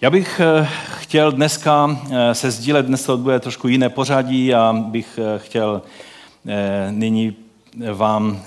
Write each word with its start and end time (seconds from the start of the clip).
Já 0.00 0.10
bych 0.10 0.40
eh, 0.40 0.68
chtěl 1.00 1.32
dneska 1.32 2.00
eh, 2.10 2.34
se 2.34 2.50
sdílet, 2.50 2.86
dnes 2.86 3.04
to 3.04 3.16
bude 3.16 3.40
trošku 3.40 3.68
jiné 3.68 3.88
pořadí 3.88 4.54
a 4.54 4.72
bych 4.72 5.18
eh, 5.22 5.38
chtěl 5.38 5.82
nyní 6.90 7.36
vám 7.92 8.42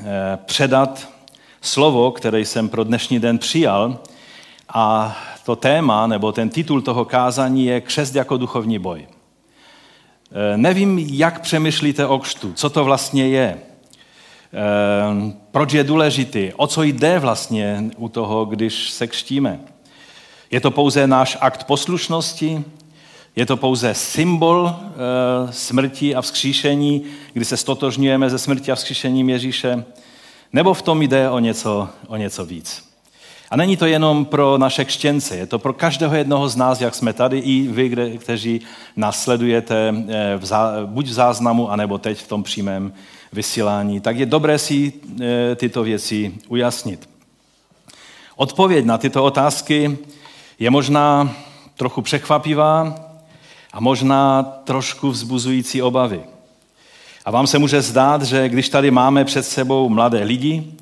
předat 0.46 1.10
slovo, 1.62 2.12
které 2.12 2.40
jsem 2.40 2.70
pro 2.70 2.84
dnešní 2.84 3.20
den 3.20 3.38
přijal. 3.38 3.98
A 4.74 5.18
to 5.46 5.56
téma, 5.56 6.08
nebo 6.08 6.32
ten 6.32 6.50
titul 6.50 6.81
toho 6.81 7.06
kázání 7.06 7.66
je 7.66 7.81
Křest 7.81 8.16
jako 8.16 8.38
duchovní 8.38 8.79
boj. 8.79 9.08
Nevím, 10.56 11.00
jak 11.00 11.42
přemýšlíte 11.42 12.06
o 12.06 12.20
křtu, 12.20 12.54
co 12.54 12.70
to 12.70 12.84
vlastně 12.84 13.28
je, 13.28 13.58
proč 15.52 15.74
je 15.74 15.84
důležitý, 15.84 16.52
o 16.55 16.68
co 16.68 16.84
jde 16.84 17.20
vlastně 17.20 17.84
u 17.98 18.09
toho, 18.09 18.45
když 18.45 18.90
se 18.90 19.08
křtíme. 19.08 19.59
Je 20.52 20.62
to 20.62 20.72
pouze 20.72 21.08
náš 21.08 21.38
akt 21.41 21.63
poslušnosti, 21.63 22.63
je 23.36 23.46
to 23.46 23.58
pouze 23.58 23.94
symbol 23.94 24.70
e, 24.70 25.54
smrti 25.54 26.16
a 26.16 26.22
vzkříšení, 26.22 27.04
kdy 27.34 27.46
se 27.46 27.58
stotožňujeme 27.58 28.30
ze 28.30 28.40
smrti 28.40 28.72
a 28.72 28.76
vzkříšením 28.76 29.30
Ježíše, 29.30 29.84
nebo 30.54 30.73
v 30.73 30.82
tom 30.82 31.02
jde 31.02 31.30
o 31.30 31.40
něco, 31.40 31.90
o 32.08 32.16
něco 32.16 32.46
víc. 32.46 32.90
A 33.50 33.58
není 33.58 33.78
to 33.78 33.86
jenom 33.86 34.26
pro 34.26 34.58
naše 34.58 34.86
kštěnce, 34.86 35.38
je 35.38 35.46
to 35.46 35.59
pro 35.59 35.73
každého 35.73 36.16
jednoho 36.16 36.50
z 36.50 36.56
nás, 36.56 36.81
jak 36.81 36.95
jsme 36.95 37.14
tady, 37.14 37.40
i 37.40 37.68
vy, 37.68 37.90
kde, 37.90 38.18
kteří 38.18 38.62
nás 38.95 39.23
sledujete 39.23 39.94
eh, 40.09 40.38
v 40.38 40.45
zá, 40.45 40.72
buď 40.86 41.06
v 41.06 41.14
záznamu, 41.14 41.72
anebo 41.72 41.98
teď 41.98 42.18
v 42.18 42.28
tom 42.28 42.44
přímém 42.44 42.94
vysílání. 43.34 44.02
Tak 44.02 44.18
je 44.18 44.26
dobré 44.26 44.59
si 44.59 44.94
e, 45.22 45.56
tyto 45.56 45.84
věci 45.84 46.34
ujasnit. 46.48 47.09
Odpověď 48.36 48.86
na 48.86 48.98
tyto 48.98 49.23
otázky 49.23 49.98
je 50.59 50.70
možná 50.70 51.36
trochu 51.76 52.02
překvapivá 52.02 52.95
a 53.73 53.80
možná 53.80 54.44
trošku 54.44 55.11
vzbuzující 55.11 55.81
obavy. 55.81 56.23
A 57.25 57.31
vám 57.31 57.47
se 57.47 57.59
může 57.59 57.81
zdát, 57.81 58.22
že 58.22 58.50
když 58.50 58.69
tady 58.69 58.92
máme 58.92 59.25
před 59.25 59.44
sebou 59.44 59.89
mladé 59.89 60.23
lidi, 60.23 60.73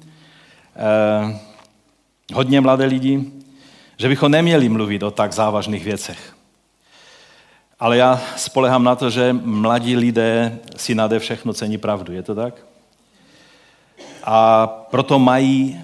eh, 0.75 1.39
hodně 2.33 2.61
mladé 2.61 2.85
lidi, 2.85 3.31
že 3.97 4.07
bychom 4.07 4.31
neměli 4.31 4.69
mluvit 4.69 5.03
o 5.03 5.11
tak 5.11 5.33
závažných 5.33 5.83
věcech. 5.83 6.33
Ale 7.80 7.97
já 7.97 8.21
spolehám 8.35 8.83
na 8.83 8.95
to, 8.95 9.09
že 9.09 9.33
mladí 9.33 9.95
lidé 9.95 10.59
si 10.75 10.95
nade 10.95 11.19
všechno 11.19 11.53
cení 11.53 11.77
pravdu. 11.77 12.13
Je 12.13 12.23
to 12.23 12.35
tak? 12.35 12.53
A 14.23 14.67
proto 14.67 15.19
mají 15.19 15.80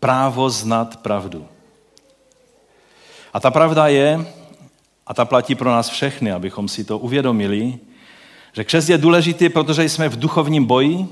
právo 0.00 0.50
znat 0.50 0.96
pravdu. 0.96 1.46
A 3.36 3.40
ta 3.40 3.50
pravda 3.50 3.86
je, 3.86 4.26
a 5.06 5.14
ta 5.14 5.24
platí 5.24 5.54
pro 5.54 5.70
nás 5.70 5.88
všechny, 5.88 6.32
abychom 6.32 6.68
si 6.68 6.84
to 6.84 6.98
uvědomili, 6.98 7.78
že 8.52 8.64
křest 8.64 8.88
je 8.88 8.98
důležitý, 8.98 9.48
protože 9.48 9.84
jsme 9.84 10.08
v 10.08 10.18
duchovním 10.18 10.64
boji 10.64 11.08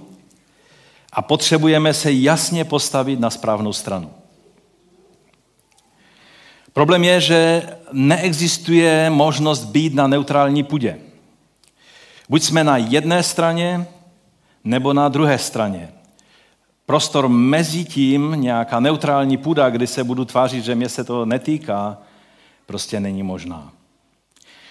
a 1.13 1.23
potřebujeme 1.23 1.95
se 1.95 2.13
jasně 2.13 2.65
postavit 2.65 3.21
na 3.21 3.31
správnou 3.31 3.73
stranu. 3.73 4.11
Problém 6.73 7.05
je, 7.05 7.21
že 7.21 7.63
neexistuje 7.93 9.11
možnost 9.11 9.65
být 9.65 9.95
na 9.95 10.07
neutrální 10.07 10.63
půdě. 10.63 10.99
Buď 12.29 12.43
jsme 12.43 12.65
na 12.65 12.77
jedné 12.77 13.23
straně, 13.23 13.87
nebo 14.65 14.93
na 14.93 15.09
druhé 15.09 15.39
straně. 15.39 15.93
Prostor 16.87 17.29
mezi 17.29 17.85
tím, 17.85 18.37
nějaká 18.37 18.81
neutrální 18.81 19.37
půda, 19.37 19.71
kdy 19.71 19.87
se 19.87 20.05
budu 20.05 20.25
tvářit, 20.25 20.65
že 20.65 20.75
mě 20.75 20.89
se 20.89 21.05
to 21.05 21.27
netýká, 21.27 21.99
prostě 22.67 23.01
není 23.01 23.23
možná. 23.23 23.73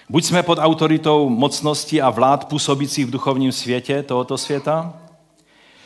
Buď 0.10 0.24
jsme 0.24 0.44
pod 0.44 0.60
autoritou 0.62 1.30
mocnosti 1.30 2.02
a 2.02 2.10
vlád 2.10 2.48
působících 2.48 3.06
v 3.06 3.12
duchovním 3.12 3.52
světě 3.52 4.04
tohoto 4.04 4.38
světa, 4.38 4.94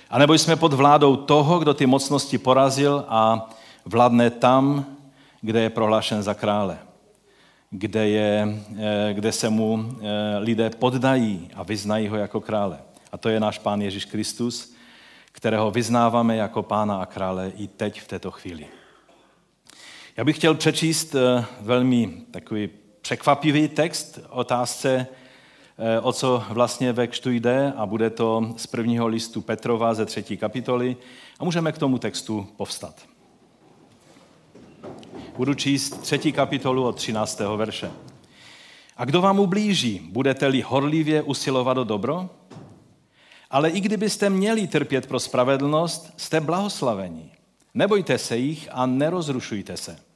anebo 0.09 0.33
jsme 0.33 0.55
pod 0.55 0.73
vládou 0.73 1.15
toho, 1.15 1.59
kdo 1.59 1.73
ty 1.73 1.85
mocnosti 1.85 2.37
porazil 2.37 3.05
a 3.07 3.49
vládne 3.85 4.29
tam, 4.29 4.85
kde 5.41 5.61
je 5.61 5.69
prohlášen 5.69 6.23
za 6.23 6.33
krále, 6.33 6.77
kde, 7.69 8.09
je, 8.09 8.59
eh, 8.77 9.13
kde 9.13 9.31
se 9.31 9.49
mu 9.49 9.85
eh, 10.01 10.37
lidé 10.37 10.69
poddají 10.69 11.49
a 11.55 11.63
vyznají 11.63 12.07
ho 12.07 12.15
jako 12.15 12.41
krále. 12.41 12.79
A 13.11 13.17
to 13.17 13.29
je 13.29 13.39
náš 13.39 13.59
Pán 13.59 13.81
Ježíš 13.81 14.05
Kristus, 14.05 14.73
kterého 15.31 15.71
vyznáváme 15.71 16.35
jako 16.35 16.63
Pána 16.63 17.01
a 17.01 17.05
krále 17.05 17.51
i 17.57 17.67
teď 17.67 18.01
v 18.01 18.07
této 18.07 18.31
chvíli. 18.31 18.76
Já 20.17 20.23
bych 20.23 20.35
chtěl 20.35 20.55
přečíst 20.55 21.15
eh, 21.15 21.45
velmi 21.61 22.13
takový 22.31 22.69
překvapivý 23.01 23.67
text 23.67 24.19
otázce, 24.29 25.07
eh, 25.77 25.99
o 25.99 26.13
co 26.13 26.43
vlastně 26.49 26.93
ve 26.93 27.07
kštu 27.07 27.31
jde 27.31 27.73
a 27.77 27.85
bude 27.85 28.09
to 28.09 28.53
z 28.57 28.67
prvního 28.67 29.07
listu 29.07 29.41
Petrova 29.41 29.93
ze 29.93 30.05
třetí 30.05 30.37
kapitoly 30.37 30.97
a 31.39 31.45
můžeme 31.45 31.71
k 31.71 31.77
tomu 31.77 31.97
textu 31.97 32.47
povstat. 32.57 33.01
Budu 35.37 35.53
číst 35.53 36.01
třetí 36.01 36.31
kapitolu 36.31 36.83
od 36.83 36.95
13. 36.95 37.57
verše. 37.57 37.91
A 38.97 39.05
kdo 39.05 39.21
vám 39.21 39.39
ublíží, 39.39 39.99
budete-li 40.11 40.61
horlivě 40.61 41.21
usilovat 41.21 41.77
o 41.77 41.83
dobro? 41.83 42.29
Ale 43.49 43.69
i 43.69 43.81
kdybyste 43.81 44.29
měli 44.29 44.67
trpět 44.67 45.07
pro 45.07 45.19
spravedlnost, 45.19 46.13
jste 46.17 46.41
blahoslavení. 46.41 47.31
Nebojte 47.73 48.17
se 48.17 48.37
jich 48.37 48.69
a 48.71 48.85
nerozrušujte 48.85 49.77
se 49.77 50.06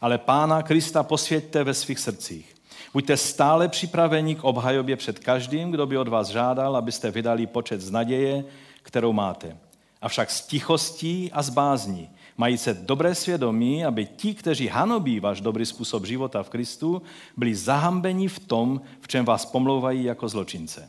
ale 0.00 0.18
Pána 0.18 0.62
Krista 0.62 1.02
posvěďte 1.02 1.64
ve 1.64 1.74
svých 1.74 1.98
srdcích. 1.98 2.54
Buďte 2.92 3.16
stále 3.16 3.68
připraveni 3.68 4.34
k 4.34 4.44
obhajobě 4.44 4.96
před 4.96 5.18
každým, 5.18 5.70
kdo 5.70 5.86
by 5.86 5.98
od 5.98 6.08
vás 6.08 6.28
žádal, 6.28 6.76
abyste 6.76 7.10
vydali 7.10 7.46
počet 7.46 7.80
z 7.80 7.90
naděje, 7.90 8.44
kterou 8.82 9.12
máte. 9.12 9.56
Avšak 10.02 10.30
s 10.30 10.46
tichostí 10.46 11.30
a 11.32 11.42
s 11.42 11.48
bázní, 11.48 12.10
mají 12.36 12.58
se 12.58 12.74
dobré 12.74 13.14
svědomí, 13.14 13.84
aby 13.84 14.06
ti, 14.06 14.34
kteří 14.34 14.68
hanobí 14.68 15.20
váš 15.20 15.40
dobrý 15.40 15.66
způsob 15.66 16.06
života 16.06 16.42
v 16.42 16.50
Kristu, 16.50 17.02
byli 17.36 17.54
zahambeni 17.54 18.28
v 18.28 18.38
tom, 18.38 18.80
v 19.00 19.08
čem 19.08 19.24
vás 19.24 19.46
pomlouvají 19.46 20.04
jako 20.04 20.28
zločince. 20.28 20.88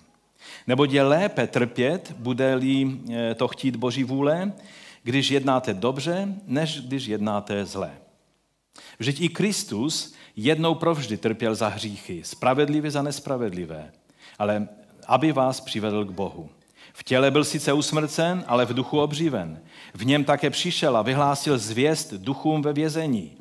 Nebo 0.67 0.85
je 0.85 1.03
lépe 1.03 1.47
trpět, 1.47 2.15
bude-li 2.17 2.99
eh, 3.11 3.35
to 3.35 3.47
chtít 3.47 3.75
Boží 3.75 4.03
vůle, 4.03 4.53
když 5.03 5.31
jednáte 5.31 5.73
dobře, 5.73 6.35
než 6.45 6.81
když 6.81 7.05
jednáte 7.05 7.65
zlé. 7.65 7.91
Vždyť 8.99 9.21
i 9.21 9.29
Kristus 9.29 10.13
jednou 10.35 10.75
provždy 10.75 11.17
trpěl 11.17 11.55
za 11.55 11.67
hříchy, 11.67 12.21
spravedlivě 12.23 12.91
za 12.91 13.01
nespravedlivé, 13.01 13.91
ale 14.39 14.67
aby 15.07 15.31
vás 15.31 15.61
přivedl 15.61 16.05
k 16.05 16.11
Bohu. 16.11 16.49
V 16.93 17.03
těle 17.03 17.31
byl 17.31 17.43
sice 17.43 17.73
usmrcen, 17.73 18.43
ale 18.47 18.65
v 18.65 18.73
duchu 18.73 18.99
obživen. 18.99 19.59
V 19.93 20.05
něm 20.05 20.23
také 20.23 20.49
přišel 20.49 20.97
a 20.97 21.01
vyhlásil 21.01 21.57
zvěst 21.57 22.13
duchům 22.13 22.61
ve 22.61 22.73
vězení, 22.73 23.31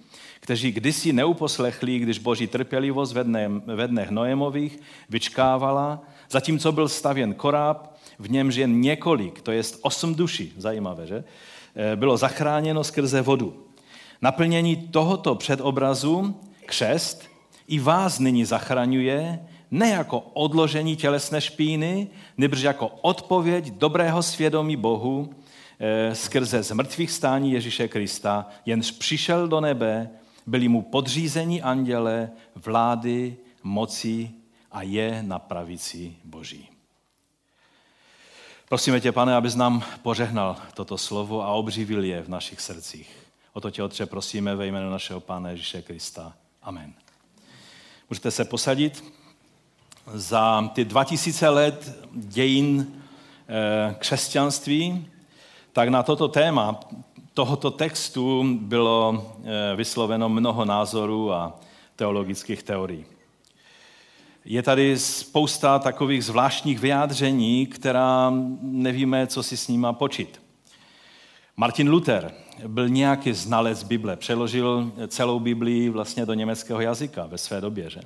kteří 0.40 0.72
kdysi 0.72 1.12
neuposlechli, 1.12 1.98
když 1.98 2.18
boží 2.18 2.46
trpělivost 2.46 3.12
ve, 3.12 3.24
dne, 3.24 3.48
ve 3.66 3.88
dnech 3.88 4.10
Noémových 4.10 4.78
vyčkávala, 5.08 6.02
zatímco 6.30 6.72
byl 6.72 6.88
stavěn 6.88 7.34
koráb, 7.34 7.96
v 8.18 8.30
němž 8.30 8.54
jen 8.54 8.80
několik, 8.80 9.40
to 9.40 9.52
jest 9.52 9.78
osm 9.82 10.14
duší, 10.14 10.52
zajímavé, 10.56 11.06
že? 11.06 11.24
Eh, 11.76 11.96
bylo 11.96 12.16
zachráněno 12.16 12.84
skrze 12.84 13.22
vodu. 13.22 13.65
Naplnění 14.22 14.76
tohoto 14.76 15.34
předobrazu, 15.34 16.40
křest, 16.66 17.24
i 17.68 17.78
vás 17.78 18.18
nyní 18.18 18.44
zachraňuje, 18.44 19.46
ne 19.70 19.88
jako 19.88 20.20
odložení 20.20 20.96
tělesné 20.96 21.40
špíny, 21.40 22.08
nebož 22.36 22.60
jako 22.60 22.88
odpověď 22.88 23.70
dobrého 23.70 24.22
svědomí 24.22 24.76
Bohu 24.76 25.34
e, 25.78 26.14
skrze 26.14 26.62
zmrtvých 26.62 27.10
stání 27.10 27.52
Ježíše 27.52 27.88
Krista, 27.88 28.46
jenž 28.66 28.90
přišel 28.90 29.48
do 29.48 29.60
nebe, 29.60 30.10
byli 30.46 30.68
mu 30.68 30.82
podřízení 30.82 31.62
anděle, 31.62 32.30
vlády, 32.54 33.36
moci 33.62 34.30
a 34.72 34.82
je 34.82 35.22
na 35.22 35.38
pravici 35.38 36.16
Boží. 36.24 36.68
Prosíme 38.68 39.00
tě, 39.00 39.12
pane, 39.12 39.34
abys 39.34 39.54
nám 39.54 39.82
požehnal 40.02 40.56
toto 40.74 40.98
slovo 40.98 41.42
a 41.42 41.48
obřivil 41.48 42.04
je 42.04 42.22
v 42.22 42.28
našich 42.28 42.60
srdcích. 42.60 43.25
O 43.56 43.60
to 43.60 43.70
tě, 43.70 43.82
Otče, 43.82 44.06
prosíme 44.06 44.56
ve 44.56 44.66
jménu 44.66 44.90
našeho 44.90 45.20
Pána 45.20 45.50
Ježíše 45.50 45.82
Krista. 45.82 46.32
Amen. 46.62 46.92
Můžete 48.10 48.30
se 48.30 48.44
posadit. 48.44 49.04
Za 50.14 50.70
ty 50.74 50.84
2000 50.84 51.48
let 51.48 51.98
dějin 52.12 53.02
eh, 53.48 53.94
křesťanství, 53.98 55.06
tak 55.72 55.88
na 55.88 56.02
toto 56.02 56.28
téma 56.28 56.80
tohoto 57.34 57.70
textu 57.70 58.44
bylo 58.60 59.32
eh, 59.44 59.76
vysloveno 59.76 60.28
mnoho 60.28 60.64
názorů 60.64 61.32
a 61.32 61.60
teologických 61.96 62.62
teorií. 62.62 63.04
Je 64.44 64.62
tady 64.62 64.98
spousta 64.98 65.78
takových 65.78 66.24
zvláštních 66.24 66.78
vyjádření, 66.78 67.66
která 67.66 68.32
nevíme, 68.60 69.26
co 69.26 69.42
si 69.42 69.56
s 69.56 69.68
nima 69.68 69.92
počít. 69.92 70.45
Martin 71.56 71.90
Luther 71.90 72.34
byl 72.66 72.88
nějaký 72.88 73.32
znalec 73.32 73.82
Bible, 73.82 74.16
přeložil 74.16 74.92
celou 75.08 75.40
Biblii 75.40 75.90
vlastně 75.90 76.26
do 76.26 76.34
německého 76.34 76.80
jazyka 76.80 77.26
ve 77.26 77.38
své 77.38 77.60
době. 77.60 77.90
Že? 77.90 78.00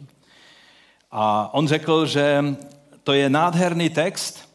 A 1.11 1.55
on 1.55 1.69
řekl, 1.69 2.07
že 2.07 2.45
to 3.05 3.13
je 3.13 3.31
nádherný 3.31 3.91
text, 3.91 4.49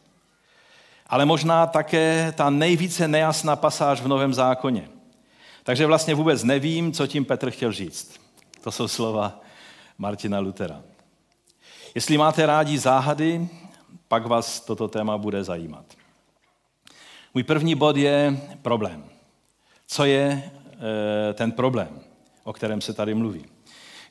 ale 1.07 1.25
možná 1.25 1.68
také 1.68 2.33
ta 2.38 2.50
nejvíce 2.50 3.07
nejasná 3.07 3.56
pasáž 3.56 4.01
v 4.01 4.07
Novém 4.07 4.33
zákoně. 4.33 4.89
Takže 5.63 5.86
vlastně 5.86 6.15
vůbec 6.15 6.44
nevím, 6.44 6.91
co 6.91 7.07
tím 7.07 7.25
Petr 7.25 7.51
chtěl 7.51 7.71
říct. 7.71 8.21
To 8.63 8.71
jsou 8.71 8.88
slova 8.88 9.41
Martina 9.98 10.39
Lutera. 10.39 10.81
Jestli 11.95 12.18
máte 12.18 12.45
rádi 12.45 12.77
záhady, 12.77 13.50
pak 14.07 14.25
vás 14.25 14.59
toto 14.59 14.88
téma 14.88 15.18
bude 15.18 15.44
zajímat. 15.44 15.86
Můj 17.36 17.44
první 17.44 17.76
bod 17.76 17.98
je 17.98 18.38
problém. 18.62 19.04
Co 19.88 20.06
je 20.06 20.52
e, 21.30 21.34
ten 21.34 21.52
problém, 21.52 22.00
o 22.44 22.54
kterém 22.54 22.82
se 22.82 22.94
tady 22.94 23.14
mluví? 23.14 23.46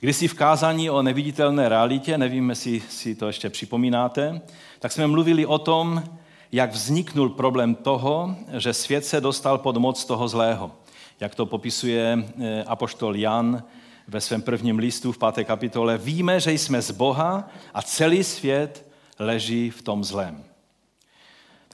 Když 0.00 0.16
si 0.16 0.28
v 0.28 0.34
kázání 0.34 0.90
o 0.90 1.02
neviditelné 1.02 1.68
realitě, 1.68 2.18
nevím, 2.18 2.50
jestli 2.50 2.80
si 2.80 3.14
to 3.14 3.26
ještě 3.26 3.50
připomínáte, 3.50 4.40
tak 4.78 4.92
jsme 4.92 5.06
mluvili 5.06 5.46
o 5.46 5.58
tom, 5.58 6.02
jak 6.52 6.72
vzniknul 6.72 7.28
problém 7.28 7.74
toho, 7.74 8.36
že 8.58 8.72
svět 8.72 9.04
se 9.04 9.20
dostal 9.20 9.58
pod 9.58 9.76
moc 9.76 10.04
toho 10.04 10.28
zlého. 10.28 10.72
Jak 11.20 11.34
to 11.34 11.46
popisuje 11.46 12.24
e, 12.38 12.64
apoštol 12.64 13.16
Jan 13.16 13.62
ve 14.08 14.20
svém 14.20 14.42
prvním 14.42 14.78
listu 14.78 15.12
v 15.12 15.18
páté 15.18 15.44
kapitole. 15.44 15.98
Víme, 15.98 16.40
že 16.40 16.52
jsme 16.52 16.82
z 16.82 16.90
Boha 16.90 17.48
a 17.74 17.82
celý 17.82 18.24
svět 18.24 18.90
leží 19.18 19.70
v 19.70 19.82
tom 19.82 20.04
zlém. 20.04 20.53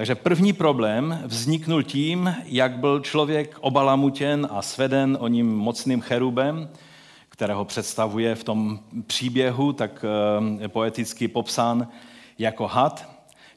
Takže 0.00 0.14
první 0.14 0.52
problém 0.52 1.22
vzniknul 1.24 1.82
tím, 1.82 2.34
jak 2.44 2.78
byl 2.78 3.00
člověk 3.00 3.56
obalamutěn 3.60 4.48
a 4.50 4.62
sveden 4.62 5.18
o 5.20 5.28
ním 5.28 5.56
mocným 5.56 6.00
cherubem, 6.00 6.68
kterého 7.28 7.64
představuje 7.64 8.34
v 8.34 8.44
tom 8.44 8.80
příběhu, 9.06 9.72
tak 9.72 10.04
eh, 10.64 10.68
poeticky 10.68 11.28
popsán 11.28 11.88
jako 12.38 12.66
had, 12.66 13.08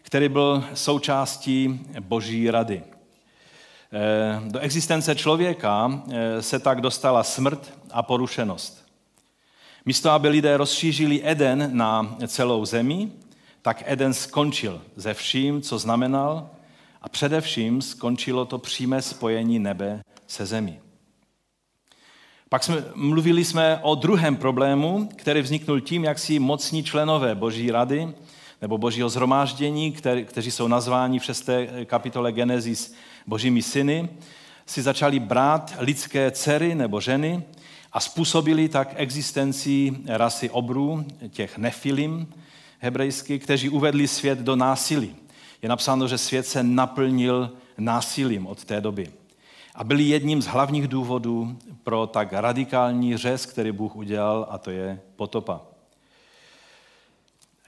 který 0.02 0.30
byl 0.30 0.64
součástí 0.74 1.80
boží 2.00 2.52
rady. 2.52 2.84
Eh, 3.94 4.42
do 4.50 4.60
existence 4.60 5.16
člověka 5.16 6.04
eh, 6.12 6.42
se 6.42 6.60
tak 6.60 6.82
dostala 6.82 7.24
smrt 7.24 7.74
a 7.92 8.04
porušenost. 8.04 8.86
Místo, 9.86 10.10
aby 10.10 10.30
lidé 10.30 10.58
rozšířili 10.58 11.22
Eden 11.24 11.70
na 11.78 12.16
celou 12.28 12.66
zemi, 12.66 13.12
tak 13.64 13.84
Eden 13.86 14.14
skončil 14.14 14.82
ze 14.96 15.14
vším, 15.14 15.62
co 15.62 15.80
znamenal, 15.80 16.50
a 17.02 17.10
především 17.10 17.82
skončilo 17.82 18.46
to 18.46 18.58
přímé 18.58 19.02
spojení 19.02 19.60
nebe 19.60 20.04
se 20.28 20.46
zemí. 20.46 20.80
Pak 22.50 22.64
jsme, 22.64 22.84
mluvili 22.96 23.46
jsme 23.46 23.80
o 23.82 23.96
druhém 23.96 24.36
problému, 24.36 25.10
který 25.16 25.42
vzniknul 25.42 25.82
tím, 25.82 26.04
jak 26.04 26.20
si 26.20 26.40
mocní 26.40 26.84
členové 26.84 27.36
Boží 27.36 27.72
rady 27.72 28.14
nebo 28.62 28.78
Božího 28.78 29.10
zhromáždění, 29.10 29.92
který, 29.92 30.26
kteří 30.26 30.52
jsou 30.52 30.68
nazváni 30.68 31.20
v 31.20 31.24
6. 31.24 31.50
kapitole 31.86 32.32
Genesis 32.32 32.94
božími 33.28 33.62
syny, 33.62 34.10
si 34.66 34.82
začali 34.82 35.20
brát 35.20 35.74
lidské 35.80 36.32
dcery 36.32 36.76
nebo 36.76 37.02
ženy 37.02 37.44
a 37.94 38.00
způsobili 38.00 38.70
tak 38.70 38.94
existenci 38.96 39.96
rasy 40.08 40.50
obrů, 40.50 41.06
těch 41.30 41.58
nefilim, 41.58 42.28
hebrejsky, 42.84 43.40
kteří 43.40 43.70
uvedli 43.70 44.08
svět 44.08 44.40
do 44.40 44.56
násilí. 44.56 45.16
Je 45.62 45.70
napsáno, 45.70 46.08
že 46.08 46.18
svět 46.18 46.48
se 46.48 46.64
naplnil 46.64 47.52
násilím 47.78 48.48
od 48.48 48.66
té 48.66 48.82
doby. 48.82 49.08
A 49.76 49.84
byli 49.84 50.04
jedním 50.04 50.42
z 50.42 50.46
hlavních 50.46 50.88
důvodů 50.88 51.58
pro 51.84 52.08
tak 52.08 52.34
radikální 52.34 53.18
řez, 53.18 53.46
který 53.46 53.72
Bůh 53.72 53.96
udělal, 53.96 54.48
a 54.50 54.58
to 54.58 54.72
je 54.72 55.00
potopa. 55.16 55.62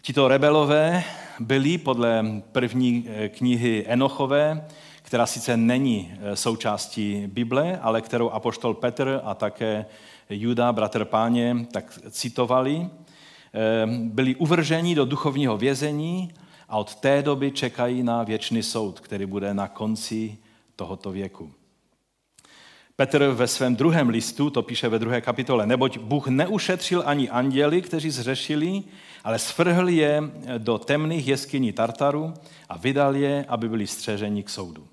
Tito 0.02 0.28
rebelové 0.28 1.04
byli 1.40 1.78
podle 1.78 2.26
první 2.52 3.06
eh, 3.08 3.30
knihy 3.30 3.86
Enochové, 3.88 4.68
která 5.02 5.26
sice 5.26 5.58
není 5.58 6.14
eh, 6.14 6.36
součástí 6.36 7.28
Bible, 7.28 7.80
ale 7.82 8.02
kterou 8.02 8.30
apoštol 8.30 8.74
Petr 8.74 9.22
a 9.24 9.34
také 9.34 9.86
Juda, 10.30 10.74
bratr 10.74 11.06
páně, 11.06 11.66
tak 11.72 12.00
citovali, 12.10 12.90
byli 13.86 14.36
uvrženi 14.36 14.96
do 14.96 15.06
duchovního 15.06 15.58
vězení 15.58 16.32
a 16.70 16.78
od 16.78 16.96
té 16.96 17.22
doby 17.22 17.52
čekají 17.52 18.04
na 18.04 18.24
věčný 18.24 18.64
soud, 18.64 19.00
který 19.00 19.26
bude 19.26 19.54
na 19.54 19.68
konci 19.68 20.38
tohoto 20.76 21.12
věku. 21.12 21.52
Petr 22.96 23.28
ve 23.28 23.48
svém 23.48 23.76
druhém 23.76 24.10
listu, 24.10 24.50
to 24.50 24.62
píše 24.62 24.90
ve 24.90 25.00
druhé 25.00 25.22
kapitole, 25.22 25.68
neboť 25.68 25.98
Bůh 25.98 26.28
neušetřil 26.28 27.04
ani 27.06 27.30
anděli, 27.30 27.82
kteří 27.82 28.10
zřešili, 28.10 28.84
ale 29.24 29.40
svrhl 29.40 29.90
je 29.90 30.24
do 30.58 30.78
temných 30.78 31.28
jeskyní 31.28 31.72
Tartaru 31.72 32.34
a 32.70 32.78
vydal 32.78 33.16
je, 33.16 33.46
aby 33.48 33.70
byli 33.70 33.88
střeženi 33.88 34.44
k 34.44 34.50
soudu. 34.50 34.88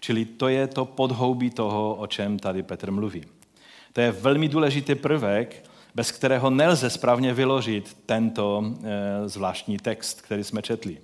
Čili 0.00 0.24
to 0.24 0.48
je 0.48 0.66
to 0.66 0.84
podhoubí 0.84 1.50
toho, 1.50 1.94
o 1.94 2.06
čem 2.06 2.38
tady 2.38 2.62
Petr 2.62 2.90
mluví. 2.90 3.24
To 3.92 4.00
je 4.00 4.12
velmi 4.12 4.48
důležitý 4.48 4.94
prvek, 4.94 5.70
bez 5.94 6.10
kterého 6.10 6.50
nelze 6.50 6.90
správně 6.90 7.34
vyložit 7.34 7.96
tento 8.06 8.64
eh, 8.64 9.28
zvláštní 9.28 9.78
text, 9.78 10.20
který 10.20 10.44
jsme 10.44 10.62
četli. 10.62 10.98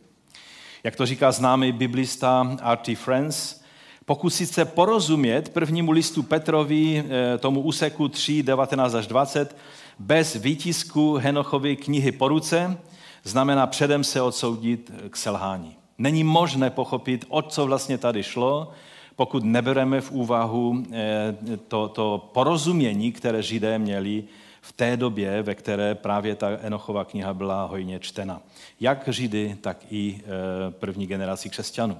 Jak 0.84 0.96
to 0.96 1.06
říká 1.06 1.32
známý 1.32 1.72
biblista 1.72 2.56
R.T. 2.62 2.94
Friends, 2.94 3.60
pokusit 4.04 4.50
se 4.50 4.64
porozumět 4.64 5.48
prvnímu 5.48 5.90
listu 5.90 6.22
Petrovi, 6.22 7.04
eh, 7.08 7.38
tomu 7.38 7.60
úseku 7.60 8.08
3, 8.08 8.42
19 8.42 8.94
až 8.94 9.06
20, 9.06 9.56
bez 9.98 10.34
výtisku 10.34 11.14
Henochovy 11.14 11.76
knihy 11.76 12.12
po 12.12 12.28
ruce, 12.28 12.78
znamená 13.24 13.66
předem 13.66 14.04
se 14.04 14.22
odsoudit 14.22 14.92
k 15.10 15.16
selhání. 15.16 15.76
Není 15.98 16.24
možné 16.24 16.70
pochopit, 16.70 17.24
o 17.28 17.42
co 17.42 17.66
vlastně 17.66 17.98
tady 17.98 18.22
šlo, 18.22 18.70
pokud 19.16 19.44
nebereme 19.44 20.00
v 20.00 20.10
úvahu 20.10 20.82
eh, 20.92 21.34
to, 21.68 21.88
to 21.88 22.30
porozumění, 22.32 23.12
které 23.12 23.42
Židé 23.42 23.78
měli 23.78 24.24
v 24.70 24.72
té 24.72 24.96
době, 24.96 25.42
ve 25.42 25.54
které 25.54 25.94
právě 25.94 26.34
ta 26.34 26.48
Enochova 26.62 27.04
kniha 27.04 27.34
byla 27.34 27.64
hojně 27.64 27.98
čtena. 27.98 28.40
Jak 28.80 29.08
Židy, 29.08 29.56
tak 29.60 29.76
i 29.90 30.20
e, 30.20 30.70
první 30.70 31.06
generaci 31.06 31.50
křesťanů. 31.50 31.98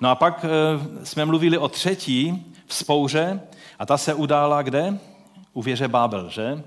No 0.00 0.10
a 0.10 0.14
pak 0.14 0.44
e, 0.44 0.48
jsme 1.06 1.24
mluvili 1.24 1.58
o 1.58 1.68
třetí 1.68 2.46
vzpouře 2.66 3.40
a 3.78 3.86
ta 3.86 3.98
se 3.98 4.14
udála 4.14 4.62
kde? 4.62 4.98
U 5.52 5.62
věže 5.62 5.88
Bábel, 5.88 6.30
že? 6.30 6.62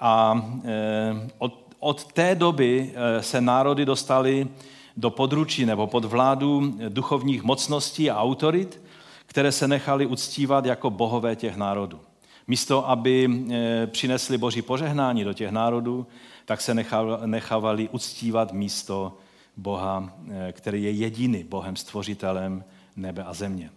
A 0.00 0.42
e, 0.64 1.30
od, 1.38 1.74
od 1.78 2.12
té 2.12 2.34
doby 2.34 2.92
se 3.20 3.40
národy 3.40 3.84
dostaly 3.84 4.48
do 4.96 5.10
područí 5.10 5.66
nebo 5.66 5.86
pod 5.86 6.04
vládu 6.04 6.74
duchovních 6.88 7.42
mocností 7.42 8.10
a 8.10 8.20
autorit, 8.20 8.82
které 9.26 9.52
se 9.52 9.68
nechali 9.68 10.06
uctívat 10.06 10.66
jako 10.66 10.90
bohové 10.90 11.36
těch 11.36 11.56
národů. 11.56 12.00
Místo, 12.48 12.88
aby 12.88 13.28
eh, 13.50 13.86
přinesli 13.86 14.38
boží 14.38 14.62
požehnání 14.62 15.24
do 15.24 15.32
těch 15.32 15.50
národů, 15.50 16.06
tak 16.44 16.60
se 16.60 16.74
nechávali 17.26 17.88
uctívat 17.88 18.52
místo 18.52 19.16
Boha, 19.56 20.12
eh, 20.30 20.52
který 20.52 20.82
je 20.82 20.90
jediný 20.90 21.44
Bohem 21.44 21.76
stvořitelem 21.76 22.64
nebe 22.96 23.24
a 23.24 23.34
země. 23.34 23.70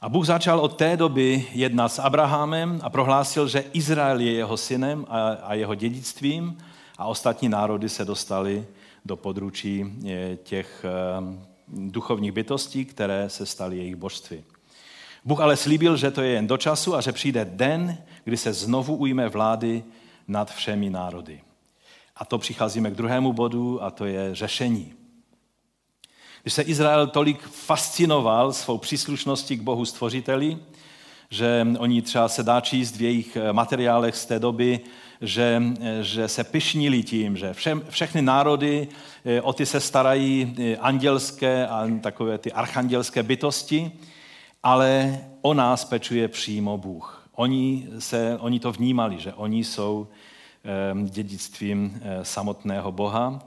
A 0.00 0.08
Bůh 0.08 0.26
začal 0.26 0.60
od 0.60 0.76
té 0.76 0.96
doby 0.96 1.46
jednat 1.52 1.88
s 1.88 1.98
Abrahamem 1.98 2.80
a 2.82 2.90
prohlásil, 2.90 3.48
že 3.48 3.64
Izrael 3.72 4.20
je 4.20 4.32
jeho 4.32 4.56
synem 4.56 5.06
a 5.42 5.54
jeho 5.54 5.74
dědictvím 5.74 6.58
a 6.98 7.06
ostatní 7.06 7.48
národy 7.48 7.88
se 7.88 8.04
dostali 8.04 8.66
do 9.04 9.16
područí 9.16 9.84
eh, 10.06 10.36
těch 10.36 10.84
duchovních 11.68 12.32
bytostí, 12.32 12.84
které 12.84 13.30
se 13.30 13.46
staly 13.46 13.76
jejich 13.76 13.96
božství. 13.96 14.44
Bůh 15.24 15.40
ale 15.40 15.56
slíbil, 15.56 15.96
že 15.96 16.10
to 16.10 16.22
je 16.22 16.30
jen 16.30 16.46
do 16.46 16.56
času 16.56 16.94
a 16.94 17.00
že 17.00 17.12
přijde 17.12 17.44
den, 17.44 17.98
kdy 18.24 18.36
se 18.36 18.52
znovu 18.52 18.96
ujme 18.96 19.28
vlády 19.28 19.84
nad 20.28 20.54
všemi 20.54 20.90
národy. 20.90 21.40
A 22.16 22.24
to 22.24 22.38
přicházíme 22.38 22.90
k 22.90 22.94
druhému 22.94 23.32
bodu 23.32 23.82
a 23.82 23.90
to 23.90 24.04
je 24.04 24.34
řešení. 24.34 24.92
Když 26.42 26.54
se 26.54 26.62
Izrael 26.62 27.06
tolik 27.06 27.42
fascinoval 27.42 28.52
svou 28.52 28.78
příslušností 28.78 29.56
k 29.56 29.62
Bohu 29.62 29.84
stvořiteli, 29.84 30.58
že 31.30 31.66
oni 31.78 32.02
třeba 32.02 32.28
se 32.28 32.42
dá 32.42 32.60
číst 32.60 32.96
v 32.96 33.02
jejich 33.02 33.38
materiálech 33.52 34.16
z 34.16 34.26
té 34.26 34.38
doby, 34.38 34.80
že, 35.20 35.62
že 36.00 36.28
se 36.28 36.44
pyšnili 36.44 37.02
tím, 37.02 37.36
že 37.36 37.52
vše, 37.52 37.74
všechny 37.88 38.22
národy 38.22 38.88
eh, 39.24 39.42
o 39.42 39.52
ty 39.52 39.66
se 39.66 39.80
starají 39.80 40.54
eh, 40.58 40.76
andělské 40.76 41.66
a 41.66 41.88
takové 42.00 42.38
ty 42.38 42.52
archandělské 42.52 43.22
bytosti 43.22 43.92
ale 44.68 45.20
o 45.42 45.54
nás 45.54 45.84
pečuje 45.84 46.28
přímo 46.28 46.78
Bůh. 46.78 47.28
Oni, 47.34 47.88
se, 47.98 48.38
oni 48.40 48.60
to 48.60 48.72
vnímali, 48.72 49.18
že 49.18 49.32
oni 49.32 49.64
jsou 49.64 50.08
dědictvím 51.04 52.00
eh, 52.02 52.24
samotného 52.24 52.92
Boha 52.92 53.38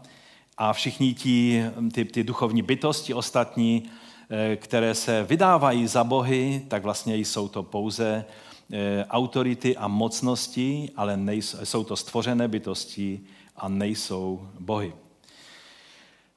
a 0.58 0.74
všichni 0.74 1.13
ti, 1.13 1.63
ty, 1.94 2.06
ty 2.06 2.24
duchovní 2.24 2.62
bytosti 2.62 3.13
ostatní 3.13 3.84
eh, 4.30 4.56
které 4.56 4.96
se 4.96 5.24
vydávají 5.24 5.88
za 5.88 6.04
bohy, 6.04 6.66
tak 6.68 6.84
vlastně 6.84 7.18
jsou 7.18 7.48
to 7.48 7.63
pouze 7.63 8.25
eh, 8.74 9.06
autority 9.10 9.78
a 9.78 9.88
mocnosti, 9.88 10.90
ale 10.96 11.18
nejsou, 11.18 11.66
jsou 11.66 11.84
to 11.84 11.96
stvořené 11.96 12.48
bytosti 12.48 13.22
a 13.56 13.70
nejsou 13.70 14.48
bohy. 14.60 14.94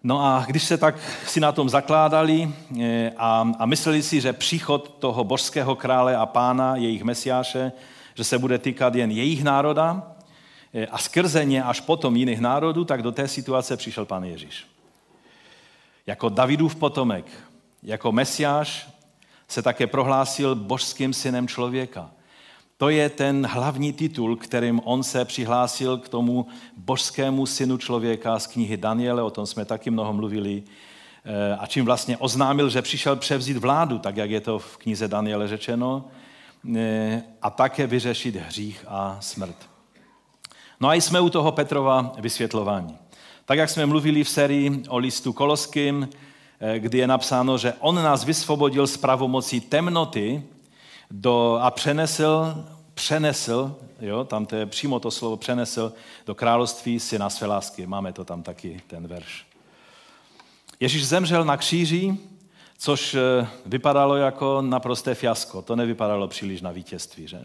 No 0.07 0.25
a 0.25 0.45
když 0.47 0.65
se 0.65 0.79
tak 0.79 0.99
si 1.27 1.41
na 1.41 1.53
tom 1.53 1.69
zakládali 1.69 2.55
eh, 2.81 3.13
a, 3.17 3.53
a 3.59 3.67
mysleli 3.67 4.03
si, 4.03 4.21
že 4.21 4.33
příchod 4.33 4.97
toho 4.99 5.25
božského 5.25 5.77
krále 5.77 6.17
a 6.17 6.27
pána, 6.27 6.77
jejich 6.77 7.03
mesiáše, 7.03 7.73
že 8.15 8.25
se 8.25 8.39
bude 8.39 8.59
týkat 8.59 8.95
jen 8.95 9.11
jejich 9.11 9.45
národa 9.45 10.17
eh, 10.75 10.87
a 10.87 10.99
skrze 10.99 11.45
ně 11.45 11.63
až 11.63 11.81
potom 11.81 12.17
jiných 12.17 12.41
národů, 12.41 12.85
tak 12.85 13.03
do 13.03 13.13
té 13.13 13.29
situace 13.29 13.77
přišel 13.77 14.05
pán 14.05 14.25
Ježíš. 14.25 14.67
Jako 16.07 16.29
Davidův 16.29 16.77
potomek, 16.77 17.25
jako 17.83 18.13
mesiáš 18.13 18.89
se 19.49 19.63
také 19.63 19.87
prohlásil 19.87 20.55
božským 20.55 21.13
synem 21.13 21.49
člověka. 21.49 22.11
To 22.85 22.89
je 22.89 23.09
ten 23.09 23.47
hlavní 23.47 23.93
titul, 23.93 24.37
kterým 24.37 24.81
on 24.85 25.03
se 25.03 25.25
přihlásil 25.25 25.99
k 25.99 26.09
tomu 26.09 26.47
božskému 26.77 27.47
synu 27.47 27.77
člověka 27.77 28.39
z 28.39 28.47
knihy 28.47 28.77
Daniele, 28.77 29.23
o 29.23 29.31
tom 29.31 29.47
jsme 29.47 29.65
taky 29.65 29.91
mnoho 29.91 30.13
mluvili, 30.13 30.63
eh, 31.25 31.57
a 31.57 31.67
čím 31.67 31.85
vlastně 31.85 32.17
oznámil, 32.19 32.69
že 32.69 32.83
přišel 32.83 33.17
převzít 33.17 33.57
vládu, 33.57 33.99
tak 33.99 34.17
jak 34.17 34.31
je 34.31 34.41
to 34.41 34.59
v 34.59 34.77
knize 34.77 35.09
Daniele 35.09 35.49
řečeno, 35.49 36.05
eh, 36.77 37.23
a 37.43 37.51
také 37.51 37.87
vyřešit 37.87 38.37
hřích 38.37 38.85
a 38.89 39.17
smrt. 39.21 39.57
No 40.81 40.89
a 40.89 40.95
jsme 40.95 41.21
u 41.21 41.31
toho 41.31 41.53
Petrova 41.53 42.13
vysvětlování. 42.19 42.99
Tak 43.45 43.59
jak 43.59 43.71
jsme 43.71 43.87
mluvili 43.87 44.25
v 44.25 44.29
sérii 44.29 44.83
o 44.89 44.99
listu 44.99 45.33
Koloským, 45.33 46.09
eh, 46.61 46.79
kdy 46.79 46.99
je 46.99 47.07
napsáno, 47.07 47.59
že 47.59 47.73
on 47.81 47.95
nás 47.95 48.25
vysvobodil 48.25 48.87
z 48.87 48.97
pravomocí 48.97 49.61
temnoty 49.61 50.43
do, 51.11 51.59
a 51.63 51.71
přenesl, 51.71 52.65
přenesl, 52.95 53.77
jo, 54.01 54.25
tam 54.25 54.47
to 54.47 54.57
je 54.57 54.67
přímo 54.67 55.01
to 55.01 55.11
slovo 55.11 55.37
přenesl, 55.37 55.93
do 56.27 56.35
království 56.35 57.01
syna 57.01 57.31
své 57.31 57.47
lásky. 57.47 57.87
Máme 57.87 58.13
to 58.13 58.25
tam 58.25 58.43
taky, 58.43 58.81
ten 58.87 59.07
verš. 59.07 59.47
Ježíš 60.81 61.07
zemřel 61.07 61.45
na 61.45 61.57
kříži, 61.57 62.19
což 62.79 63.15
eh, 63.15 63.47
vypadalo 63.67 64.17
jako 64.17 64.63
naprosté 64.63 65.15
fiasko. 65.15 65.63
To 65.63 65.77
nevypadalo 65.77 66.29
příliš 66.29 66.61
na 66.61 66.71
vítězství, 66.71 67.29
že? 67.29 67.41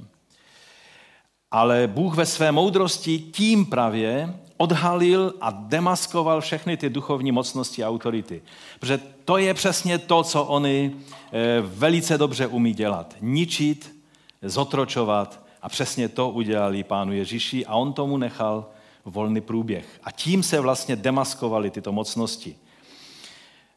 Ale 1.52 1.88
Bůh 1.88 2.16
ve 2.16 2.26
své 2.26 2.52
moudrosti 2.52 3.20
tím 3.20 3.66
právě 3.66 4.34
odhalil 4.58 5.34
a 5.42 5.52
demaskoval 5.52 6.42
všechny 6.42 6.78
ty 6.78 6.90
duchovní 6.90 7.32
mocnosti 7.32 7.84
a 7.84 7.90
autority. 7.90 8.42
Protože 8.80 9.00
to 9.26 9.38
je 9.38 9.54
přesně 9.54 9.98
to, 9.98 10.24
co 10.24 10.44
oni 10.44 10.96
eh, 11.32 11.62
velice 11.62 12.18
dobře 12.18 12.48
umí 12.48 12.74
dělat. 12.74 13.16
Ničit, 13.22 13.99
zotročovat 14.42 15.46
a 15.62 15.70
přesně 15.70 16.10
to 16.10 16.30
udělali 16.30 16.84
pánu 16.84 17.14
Ježíši 17.14 17.66
a 17.66 17.76
on 17.76 17.94
tomu 17.94 18.18
nechal 18.18 18.70
volný 19.06 19.42
průběh. 19.42 20.00
A 20.04 20.12
tím 20.12 20.44
se 20.44 20.60
vlastně 20.60 20.96
demaskovaly 20.96 21.70
tyto 21.70 21.92
mocnosti. 21.92 22.56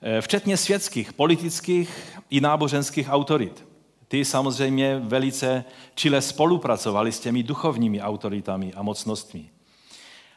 Eh, 0.03 0.21
včetně 0.21 0.57
světských, 0.57 1.13
politických 1.13 2.19
i 2.31 2.41
náboženských 2.41 3.09
autorit. 3.11 3.67
Ty 4.09 4.25
samozřejmě 4.25 4.99
velice 4.99 5.65
čile 5.95 6.21
spolupracovali 6.21 7.13
s 7.13 7.21
těmi 7.21 7.43
duchovními 7.43 8.03
autoritami 8.03 8.73
a 8.75 8.83
mocnostmi. 8.83 9.51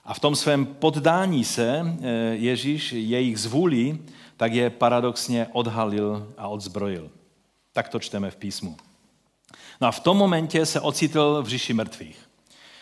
A 0.04 0.14
v 0.14 0.20
tom 0.20 0.36
svém 0.36 0.66
poddání 0.66 1.44
se 1.44 1.98
eh, 2.02 2.10
Ježíš 2.36 2.92
jejich 2.92 3.40
zvůli, 3.40 4.00
tak 4.38 4.54
je 4.54 4.70
paradoxně 4.70 5.48
odhalil 5.52 6.34
a 6.38 6.48
odzbrojil. 6.48 7.10
Tak 7.74 7.90
to 7.90 8.00
čteme 8.00 8.32
v 8.32 8.36
písmu. 8.36 8.78
No 9.82 9.88
a 9.88 9.92
v 9.92 10.00
tom 10.00 10.18
momentě 10.18 10.66
se 10.66 10.82
ocitl 10.82 11.42
v 11.44 11.48
říši 11.48 11.74
mrtvých. 11.74 12.20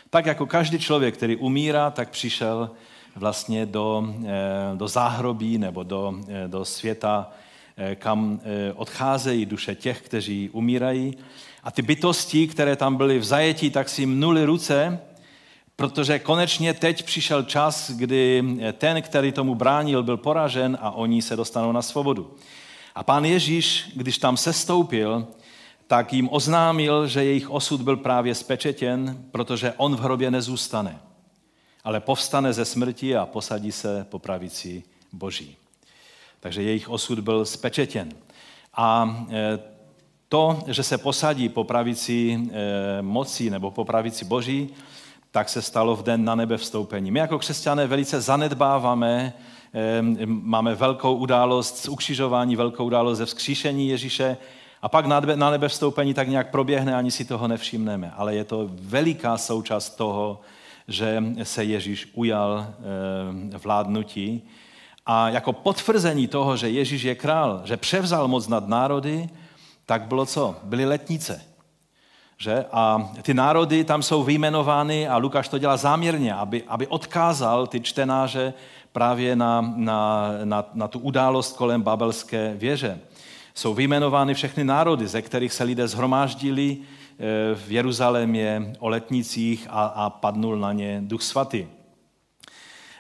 Tak 0.10 0.26
jako 0.26 0.46
každý 0.46 0.80
člověk, 0.80 1.18
který 1.18 1.36
umírá, 1.36 1.92
tak 1.92 2.10
přišel 2.10 2.72
vlastně 3.16 3.66
do, 3.66 4.14
eh, 4.26 4.76
do 4.76 4.88
záhrobí 4.88 5.58
nebo 5.58 5.84
do, 5.84 6.14
eh, 6.28 6.48
do 6.48 6.66
světa, 6.66 7.32
kam 7.96 8.40
odcházejí 8.76 9.46
duše 9.46 9.76
těch, 9.76 10.02
kteří 10.02 10.50
umírají. 10.50 11.18
A 11.64 11.72
ty 11.72 11.82
bytosti, 11.82 12.48
které 12.48 12.76
tam 12.76 12.96
byly 12.96 13.20
v 13.20 13.24
zajetí, 13.24 13.70
tak 13.70 13.90
si 13.90 14.06
mnuli 14.06 14.46
ruce 14.46 15.00
Protože 15.76 16.20
konečně 16.20 16.74
teď 16.74 17.04
přišel 17.04 17.44
čas, 17.44 17.92
kdy 17.92 18.44
ten, 18.74 19.02
který 19.02 19.32
tomu 19.32 19.56
bránil, 19.56 20.04
byl 20.04 20.18
poražen 20.18 20.78
a 20.82 20.92
oni 20.92 21.22
se 21.22 21.36
dostanou 21.36 21.72
na 21.72 21.82
svobodu. 21.82 22.36
A 22.96 23.04
pán 23.04 23.26
Ježíš, 23.26 23.92
když 23.96 24.18
tam 24.18 24.38
sestoupil, 24.38 25.28
tak 25.94 26.14
jim 26.14 26.30
oznámil, 26.32 27.08
že 27.08 27.26
jejich 27.26 27.50
osud 27.50 27.82
byl 27.82 27.98
právě 27.98 28.36
spečetěn, 28.36 29.18
protože 29.32 29.74
on 29.78 29.96
v 29.96 30.00
hrobě 30.00 30.32
nezůstane, 30.32 31.00
ale 31.84 32.00
povstane 32.00 32.54
ze 32.54 32.66
smrti 32.66 33.16
a 33.18 33.26
posadí 33.26 33.72
se 33.72 34.06
po 34.10 34.20
pravici 34.20 34.84
Boží. 35.12 35.56
Takže 36.40 36.64
jejich 36.64 36.90
osud 36.90 37.20
byl 37.20 37.46
spečetěn. 37.46 38.10
A 38.74 39.18
e, 39.30 39.60
to, 40.30 40.64
že 40.68 40.84
se 40.84 40.98
posadí 40.98 41.50
po 41.50 41.64
pravici 41.64 42.40
e, 42.52 43.02
moci 43.02 43.50
nebo 43.50 43.72
po 43.72 43.86
pravici 43.86 44.26
Boží, 44.26 44.70
tak 45.32 45.50
se 45.50 45.62
stalo 45.62 45.96
v 45.96 46.04
den 46.04 46.26
na 46.26 46.36
nebe 46.36 46.58
vstoupení. 46.58 47.12
My 47.12 47.20
jako 47.20 47.40
křesťané 47.40 47.88
velice 47.88 48.22
zanedbáváme, 48.22 49.34
máme 50.26 50.76
velkou 50.76 51.16
událost 51.16 51.78
z 51.78 51.88
ukřižování, 51.88 52.56
velkou 52.56 52.86
událost 52.86 53.18
ze 53.18 53.26
vzkříšení 53.26 53.90
Ježíše 53.90 54.38
a 54.84 54.90
pak 54.90 55.06
na 55.36 55.50
nebe 55.50 55.68
vstoupení 55.68 56.14
tak 56.14 56.28
nějak 56.28 56.52
proběhne, 56.52 56.96
ani 56.96 57.12
si 57.12 57.26
toho 57.26 57.48
nevšimneme. 57.48 58.12
Ale 58.16 58.36
je 58.36 58.44
to 58.44 58.70
veliká 58.72 59.38
součást 59.38 59.90
toho, 59.90 60.40
že 60.88 61.24
se 61.44 61.64
Ježíš 61.64 62.12
ujal 62.14 62.68
vládnutí. 63.64 64.44
A 65.06 65.30
jako 65.30 65.54
potvrzení 65.54 66.28
toho, 66.28 66.58
že 66.58 66.70
Ježíš 66.70 67.04
je 67.04 67.16
král, 67.16 67.62
že 67.64 67.78
převzal 67.78 68.28
moc 68.28 68.48
nad 68.48 68.68
národy, 68.68 69.30
tak 69.86 70.02
bylo 70.02 70.26
co? 70.26 70.56
Byly 70.64 70.86
letnice. 70.86 71.42
Že? 72.38 72.66
A 72.72 73.12
ty 73.22 73.34
národy 73.34 73.84
tam 73.84 74.04
jsou 74.04 74.24
vyjmenovány 74.24 75.08
a 75.08 75.18
Lukáš 75.18 75.48
to 75.48 75.58
dělá 75.58 75.78
záměrně, 75.78 76.34
aby, 76.34 76.64
aby 76.68 76.88
odkázal 76.88 77.68
ty 77.68 77.82
čtenáře 77.82 78.54
právě 78.92 79.36
na, 79.36 79.74
na, 79.76 80.32
na, 80.44 80.66
na 80.74 80.88
tu 80.88 81.00
událost 81.00 81.58
kolem 81.58 81.82
babelské 81.82 82.54
věže. 82.54 83.00
Jsou 83.54 83.74
vyjmenovány 83.74 84.34
všechny 84.34 84.64
národy, 84.64 85.08
ze 85.08 85.22
kterých 85.22 85.54
se 85.54 85.64
lidé 85.64 85.88
zhromáždili 85.88 86.78
eh, 86.78 87.56
v 87.56 87.72
Jeruzalémě 87.72 88.74
o 88.80 88.90
letnicích 88.90 89.68
a, 89.70 89.86
a 89.86 90.10
padnul 90.10 90.58
na 90.58 90.74
ně 90.74 91.02
duch 91.06 91.22
svatý. 91.22 91.68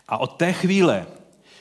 A 0.07 0.17
od 0.17 0.37
té 0.37 0.53
chvíle 0.53 1.05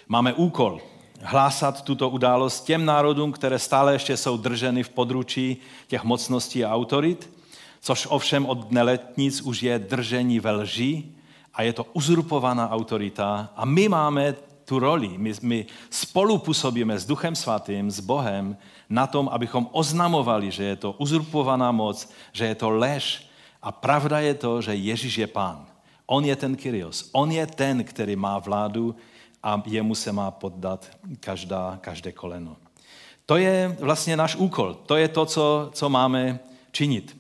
máme 0.08 0.32
úkol 0.32 0.80
hlásat 1.22 1.82
tuto 1.82 2.10
událost 2.10 2.60
těm 2.60 2.84
národům, 2.84 3.32
které 3.32 3.58
stále 3.58 3.92
ještě 3.92 4.16
jsou 4.16 4.36
drženy 4.36 4.82
v 4.82 4.88
područí 4.88 5.56
těch 5.86 6.04
mocností 6.04 6.64
a 6.64 6.74
autorit, 6.74 7.30
což 7.80 8.06
ovšem 8.10 8.46
od 8.46 8.58
dne 8.58 8.82
letnic 8.82 9.40
už 9.40 9.62
je 9.62 9.78
držení 9.78 10.40
ve 10.40 10.50
lži 10.50 11.04
a 11.54 11.62
je 11.62 11.72
to 11.72 11.86
uzurpovaná 11.92 12.70
autorita 12.70 13.50
a 13.56 13.64
my 13.64 13.88
máme 13.88 14.34
tu 14.72 14.80
roli, 14.80 15.20
my, 15.20 15.32
my 15.42 15.66
spolu 15.90 16.38
působíme 16.38 16.96
s 16.96 17.04
Duchem 17.04 17.36
Svatým, 17.36 17.90
s 17.92 18.00
Bohem, 18.00 18.56
na 18.88 19.04
tom, 19.04 19.28
abychom 19.28 19.68
oznamovali, 19.72 20.48
že 20.48 20.64
je 20.64 20.76
to 20.76 20.96
uzurpovaná 20.96 21.68
moc, 21.76 22.08
že 22.32 22.48
je 22.48 22.56
to 22.56 22.72
lež 22.72 23.28
a 23.60 23.68
pravda 23.68 24.24
je 24.24 24.34
to, 24.34 24.64
že 24.64 24.72
Ježíš 24.72 25.14
je 25.18 25.28
pán. 25.28 25.68
On 26.08 26.24
je 26.24 26.32
ten 26.36 26.56
Kyrios, 26.56 27.12
on 27.12 27.28
je 27.28 27.44
ten, 27.46 27.84
který 27.84 28.16
má 28.16 28.40
vládu 28.40 28.96
a 29.44 29.60
jemu 29.68 29.92
se 29.92 30.08
má 30.12 30.32
poddat 30.32 30.88
každá, 31.20 31.76
každé 31.80 32.16
koleno. 32.16 32.56
To 33.28 33.36
je 33.36 33.76
vlastně 33.80 34.16
náš 34.16 34.40
úkol, 34.40 34.74
to 34.88 34.96
je 34.96 35.08
to, 35.08 35.26
co, 35.26 35.68
co 35.72 35.88
máme 35.88 36.40
činit. 36.72 37.12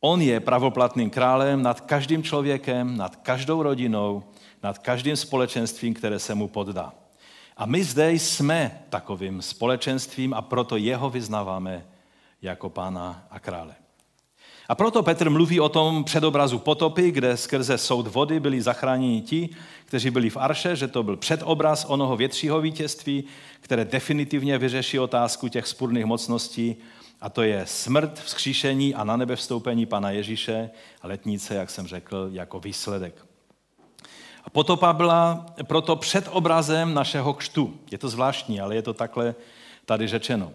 On 0.00 0.16
je 0.16 0.40
pravoplatným 0.40 1.12
králem 1.12 1.60
nad 1.60 1.84
každým 1.84 2.24
člověkem, 2.24 2.96
nad 2.96 3.16
každou 3.16 3.62
rodinou, 3.62 4.24
nad 4.62 4.78
každým 4.78 5.16
společenstvím, 5.16 5.94
které 5.94 6.18
se 6.18 6.34
mu 6.34 6.48
poddá. 6.48 6.92
A 7.56 7.66
my 7.66 7.84
zde 7.84 8.12
jsme 8.12 8.82
takovým 8.88 9.42
společenstvím 9.42 10.34
a 10.34 10.42
proto 10.42 10.76
jeho 10.76 11.10
vyznáváme 11.10 11.86
jako 12.42 12.70
pána 12.70 13.26
a 13.30 13.40
krále. 13.40 13.74
A 14.68 14.74
proto 14.74 15.02
Petr 15.02 15.30
mluví 15.30 15.60
o 15.60 15.68
tom 15.68 16.04
předobrazu 16.04 16.58
potopy, 16.58 17.10
kde 17.10 17.36
skrze 17.36 17.78
soud 17.78 18.06
vody 18.06 18.40
byli 18.40 18.62
zachráněni 18.62 19.20
ti, 19.20 19.48
kteří 19.84 20.10
byli 20.10 20.30
v 20.30 20.36
Arše, 20.36 20.76
že 20.76 20.88
to 20.88 21.02
byl 21.02 21.16
předobraz 21.16 21.84
onoho 21.84 22.16
většího 22.16 22.60
vítězství, 22.60 23.24
které 23.60 23.84
definitivně 23.84 24.58
vyřeší 24.58 24.98
otázku 24.98 25.48
těch 25.48 25.66
spurných 25.66 26.04
mocností 26.04 26.76
a 27.20 27.28
to 27.28 27.42
je 27.42 27.66
smrt, 27.66 28.20
vzkříšení 28.20 28.94
a 28.94 29.04
na 29.04 29.16
nebe 29.16 29.36
vstoupení 29.36 29.86
Pana 29.86 30.10
Ježíše 30.10 30.70
a 31.02 31.06
letnice, 31.06 31.54
jak 31.54 31.70
jsem 31.70 31.86
řekl, 31.86 32.28
jako 32.32 32.60
výsledek. 32.60 33.25
Potopa 34.52 34.92
byla 34.92 35.46
proto 35.62 35.96
před 35.96 36.28
obrazem 36.30 36.94
našeho 36.94 37.34
křtu. 37.34 37.74
Je 37.90 37.98
to 37.98 38.08
zvláštní, 38.08 38.60
ale 38.60 38.74
je 38.74 38.82
to 38.82 38.94
takhle 38.94 39.34
tady 39.84 40.08
řečeno. 40.08 40.52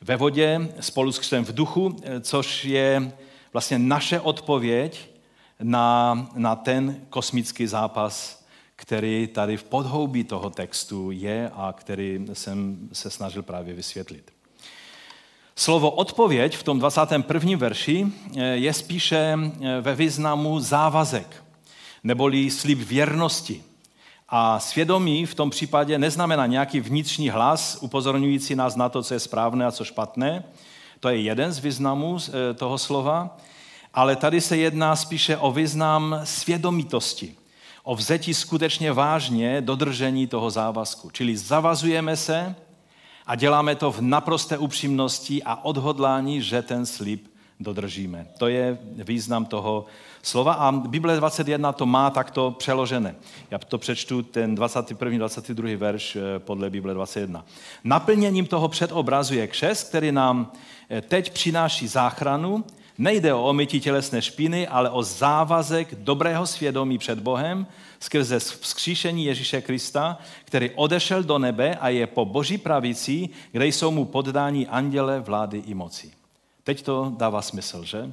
ve 0.00 0.16
vodě 0.16 0.72
spolu 0.80 1.12
s 1.12 1.18
křtem 1.18 1.44
v 1.44 1.54
duchu, 1.54 1.96
což 2.20 2.64
je 2.64 3.12
vlastně 3.52 3.78
naše 3.78 4.20
odpověď 4.20 5.10
na, 5.62 6.28
na 6.34 6.56
ten 6.56 7.00
kosmický 7.10 7.66
zápas, 7.66 8.44
který 8.76 9.26
tady 9.26 9.56
v 9.56 9.64
podhoubí 9.64 10.24
toho 10.24 10.50
textu 10.50 11.10
je 11.10 11.50
a 11.54 11.74
který 11.76 12.26
jsem 12.32 12.88
se 12.92 13.10
snažil 13.10 13.42
právě 13.42 13.74
vysvětlit. 13.74 14.32
Slovo 15.56 15.90
odpověď 15.90 16.56
v 16.56 16.62
tom 16.62 16.78
21. 16.78 17.56
verši 17.56 18.06
je 18.54 18.72
spíše 18.72 19.38
ve 19.80 19.94
významu 19.94 20.60
závazek, 20.60 21.43
neboli 22.04 22.50
slib 22.50 22.78
věrnosti. 22.78 23.62
A 24.28 24.60
svědomí 24.60 25.26
v 25.26 25.34
tom 25.34 25.50
případě 25.50 25.98
neznamená 25.98 26.46
nějaký 26.46 26.80
vnitřní 26.80 27.30
hlas 27.30 27.78
upozorňující 27.80 28.54
nás 28.54 28.76
na 28.76 28.88
to, 28.88 29.02
co 29.02 29.14
je 29.14 29.20
správné 29.20 29.66
a 29.66 29.72
co 29.72 29.84
špatné. 29.84 30.44
To 31.00 31.08
je 31.08 31.20
jeden 31.20 31.52
z 31.52 31.58
významů 31.58 32.18
eh, 32.18 32.54
toho 32.54 32.78
slova. 32.78 33.36
Ale 33.94 34.16
tady 34.16 34.40
se 34.40 34.56
jedná 34.56 34.96
spíše 34.96 35.36
o 35.36 35.52
význam 35.52 36.20
svědomitosti, 36.24 37.34
o 37.82 37.94
vzetí 37.94 38.34
skutečně 38.34 38.92
vážně 38.92 39.60
dodržení 39.60 40.26
toho 40.26 40.50
závazku. 40.50 41.10
Čili 41.10 41.36
zavazujeme 41.36 42.16
se 42.16 42.54
a 43.26 43.34
děláme 43.34 43.74
to 43.74 43.92
v 43.92 44.00
naprosté 44.00 44.58
upřímnosti 44.58 45.42
a 45.42 45.64
odhodlání, 45.64 46.42
že 46.42 46.62
ten 46.62 46.86
slib 46.86 47.33
dodržíme. 47.60 48.26
To 48.38 48.48
je 48.48 48.78
význam 48.94 49.44
toho 49.44 49.84
slova 50.22 50.52
a 50.52 50.72
Bible 50.72 51.16
21 51.16 51.72
to 51.72 51.86
má 51.86 52.10
takto 52.10 52.50
přeložené. 52.50 53.14
Já 53.50 53.58
to 53.58 53.78
přečtu, 53.78 54.22
ten 54.22 54.54
21. 54.54 55.18
22. 55.18 55.68
verš 55.76 56.16
eh, 56.16 56.38
podle 56.38 56.70
Bible 56.70 56.94
21. 56.94 57.44
Naplněním 57.84 58.46
toho 58.46 58.68
předobrazu 58.68 59.34
je 59.34 59.46
křes, 59.46 59.84
který 59.84 60.12
nám 60.12 60.52
eh, 60.90 61.00
teď 61.00 61.32
přináší 61.32 61.88
záchranu. 61.88 62.64
Nejde 62.98 63.34
o 63.34 63.42
omytí 63.42 63.80
tělesné 63.80 64.22
špiny, 64.22 64.68
ale 64.68 64.90
o 64.90 65.02
závazek 65.02 65.94
dobrého 65.94 66.46
svědomí 66.46 66.98
před 66.98 67.18
Bohem 67.18 67.66
skrze 68.00 68.38
vzkříšení 68.38 69.24
Ježíše 69.24 69.60
Krista, 69.60 70.18
který 70.44 70.70
odešel 70.70 71.22
do 71.22 71.38
nebe 71.38 71.76
a 71.76 71.88
je 71.88 72.06
po 72.06 72.24
boží 72.24 72.58
pravici, 72.58 73.28
kde 73.52 73.66
jsou 73.66 73.90
mu 73.90 74.04
poddáni 74.04 74.66
anděle, 74.66 75.20
vlády 75.20 75.62
i 75.66 75.74
moci. 75.74 76.23
Teď 76.64 76.82
to 76.82 77.12
dává 77.16 77.42
smysl, 77.42 77.84
že? 77.84 78.12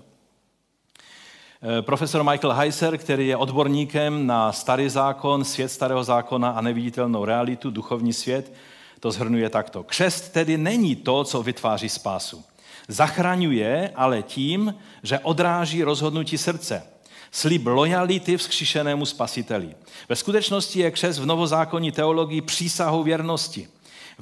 Eh, 1.64 1.82
profesor 1.82 2.24
Michael 2.24 2.54
Heiser, 2.54 2.98
který 2.98 3.28
je 3.28 3.38
odborníkem 3.38 4.28
na 4.28 4.52
starý 4.52 4.90
zákon, 4.90 5.44
svět 5.44 5.70
starého 5.70 6.04
zákona 6.04 6.50
a 6.50 6.62
neviditelnou 6.62 7.26
realitu, 7.26 7.72
duchovní 7.72 8.14
svět, 8.14 8.54
to 9.00 9.12
zhrnuje 9.12 9.50
takto. 9.50 9.84
Křest 9.84 10.34
tedy 10.34 10.58
není 10.58 10.96
to, 10.96 11.24
co 11.24 11.44
vytváří 11.44 11.90
spásu. 11.90 12.44
Zachraňuje 12.88 13.92
ale 13.96 14.24
tím, 14.24 14.76
že 15.04 15.20
odráží 15.20 15.84
rozhodnutí 15.84 16.38
srdce. 16.38 16.84
Slib 17.32 17.66
lojality 17.66 18.38
vzkříšenému 18.38 19.06
spasiteli. 19.06 19.76
Ve 20.10 20.16
skutečnosti 20.16 20.80
je 20.80 20.92
křest 20.92 21.20
v 21.20 21.26
novozákonní 21.26 21.92
teologii 21.92 22.42
přísahou 22.42 23.04
věrnosti– 23.04 23.68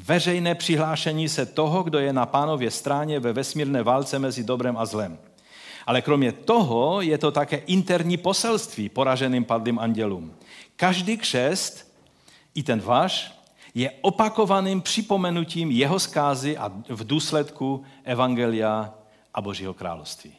veřejné 0.05 0.55
přihlášení 0.55 1.29
se 1.29 1.45
toho, 1.45 1.83
kdo 1.83 1.99
je 1.99 2.13
na 2.13 2.25
pánově 2.25 2.71
stráně 2.71 3.19
ve 3.19 3.33
vesmírné 3.33 3.83
válce 3.83 4.19
mezi 4.19 4.43
dobrem 4.43 4.77
a 4.77 4.85
zlem. 4.85 5.17
Ale 5.85 6.01
kromě 6.01 6.31
toho 6.31 7.01
je 7.01 7.17
to 7.17 7.31
také 7.31 7.57
interní 7.57 8.17
poselství 8.17 8.89
poraženým 8.89 9.45
padlým 9.45 9.79
andělům. 9.79 10.33
Každý 10.75 11.17
křest, 11.17 11.93
i 12.55 12.63
ten 12.63 12.81
váš, 12.81 13.39
je 13.73 13.91
opakovaným 14.01 14.81
připomenutím 14.81 15.71
jeho 15.71 15.99
zkázy 15.99 16.57
a 16.57 16.71
v 16.89 17.07
důsledku 17.07 17.83
Evangelia 18.03 18.93
a 19.33 19.41
Božího 19.41 19.73
království. 19.73 20.33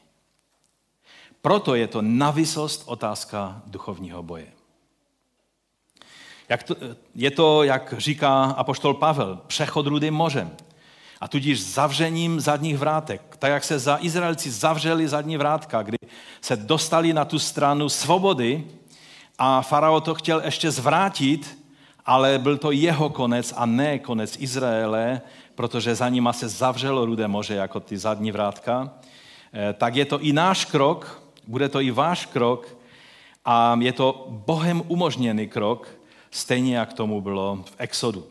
Proto 1.43 1.75
je 1.75 1.87
to 1.87 2.03
navisost 2.03 2.83
otázka 2.87 3.63
duchovního 3.67 4.23
boje. 4.23 4.60
Jak 6.51 6.63
to, 6.63 6.77
je 7.15 7.31
to, 7.31 7.63
jak 7.63 7.95
říká 7.99 8.45
apoštol 8.45 8.95
Pavel, 8.95 9.39
přechod 9.47 9.87
rudým 9.87 10.15
mořem. 10.15 10.51
A 11.21 11.29
tudíž 11.29 11.63
zavřením 11.63 12.41
zadních 12.41 12.79
vrátek. 12.79 13.37
Tak, 13.39 13.51
jak 13.51 13.65
se 13.65 13.79
za 13.79 13.99
Izraelci 14.01 14.51
zavřeli 14.51 15.09
zadní 15.09 15.37
vrátka, 15.37 15.83
kdy 15.83 15.97
se 16.41 16.57
dostali 16.57 17.13
na 17.13 17.25
tu 17.25 17.39
stranu 17.39 17.89
svobody 17.89 18.65
a 19.39 19.63
farao 19.63 20.01
to 20.01 20.15
chtěl 20.15 20.43
ještě 20.45 20.71
zvrátit, 20.71 21.59
ale 22.07 22.39
byl 22.39 22.59
to 22.59 22.71
jeho 22.71 23.11
konec 23.11 23.55
a 23.57 23.67
ne 23.67 23.99
konec 23.99 24.37
Izraele, 24.41 25.21
protože 25.55 25.95
za 25.95 26.09
nima 26.09 26.33
se 26.33 26.49
zavřelo 26.49 27.07
rudé 27.07 27.29
moře 27.29 27.55
jako 27.55 27.81
ty 27.81 27.99
zadní 27.99 28.33
vrátka, 28.33 28.91
eh, 29.53 29.73
tak 29.73 29.95
je 29.95 30.05
to 30.05 30.21
i 30.21 30.33
náš 30.33 30.65
krok, 30.65 31.23
bude 31.47 31.69
to 31.69 31.81
i 31.81 31.91
váš 31.91 32.27
krok 32.27 32.77
a 33.45 33.79
je 33.81 33.93
to 33.93 34.27
Bohem 34.29 34.83
umožněný 34.89 35.49
krok, 35.49 36.00
stejně 36.31 36.77
jak 36.77 36.93
tomu 36.93 37.21
bylo 37.21 37.65
v 37.67 37.75
Exodu. 37.79 38.27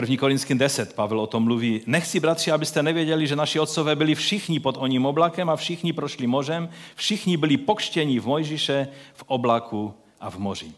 1. 0.00 0.16
Korinským 0.16 0.58
10, 0.58 0.94
Pavel 0.94 1.20
o 1.20 1.26
tom 1.26 1.44
mluví. 1.44 1.82
Nechci, 1.86 2.20
bratři, 2.20 2.52
abyste 2.52 2.82
nevěděli, 2.82 3.26
že 3.26 3.36
naši 3.36 3.60
otcové 3.60 3.96
byli 3.96 4.14
všichni 4.14 4.60
pod 4.60 4.76
oním 4.78 5.06
oblakem 5.06 5.50
a 5.50 5.56
všichni 5.56 5.92
prošli 5.92 6.26
mořem, 6.26 6.68
všichni 6.94 7.36
byli 7.36 7.56
pokštěni 7.56 8.20
v 8.20 8.26
Mojžiše, 8.26 8.88
v 9.14 9.24
oblaku 9.26 9.94
a 10.20 10.30
v 10.30 10.38
moři. 10.38 10.72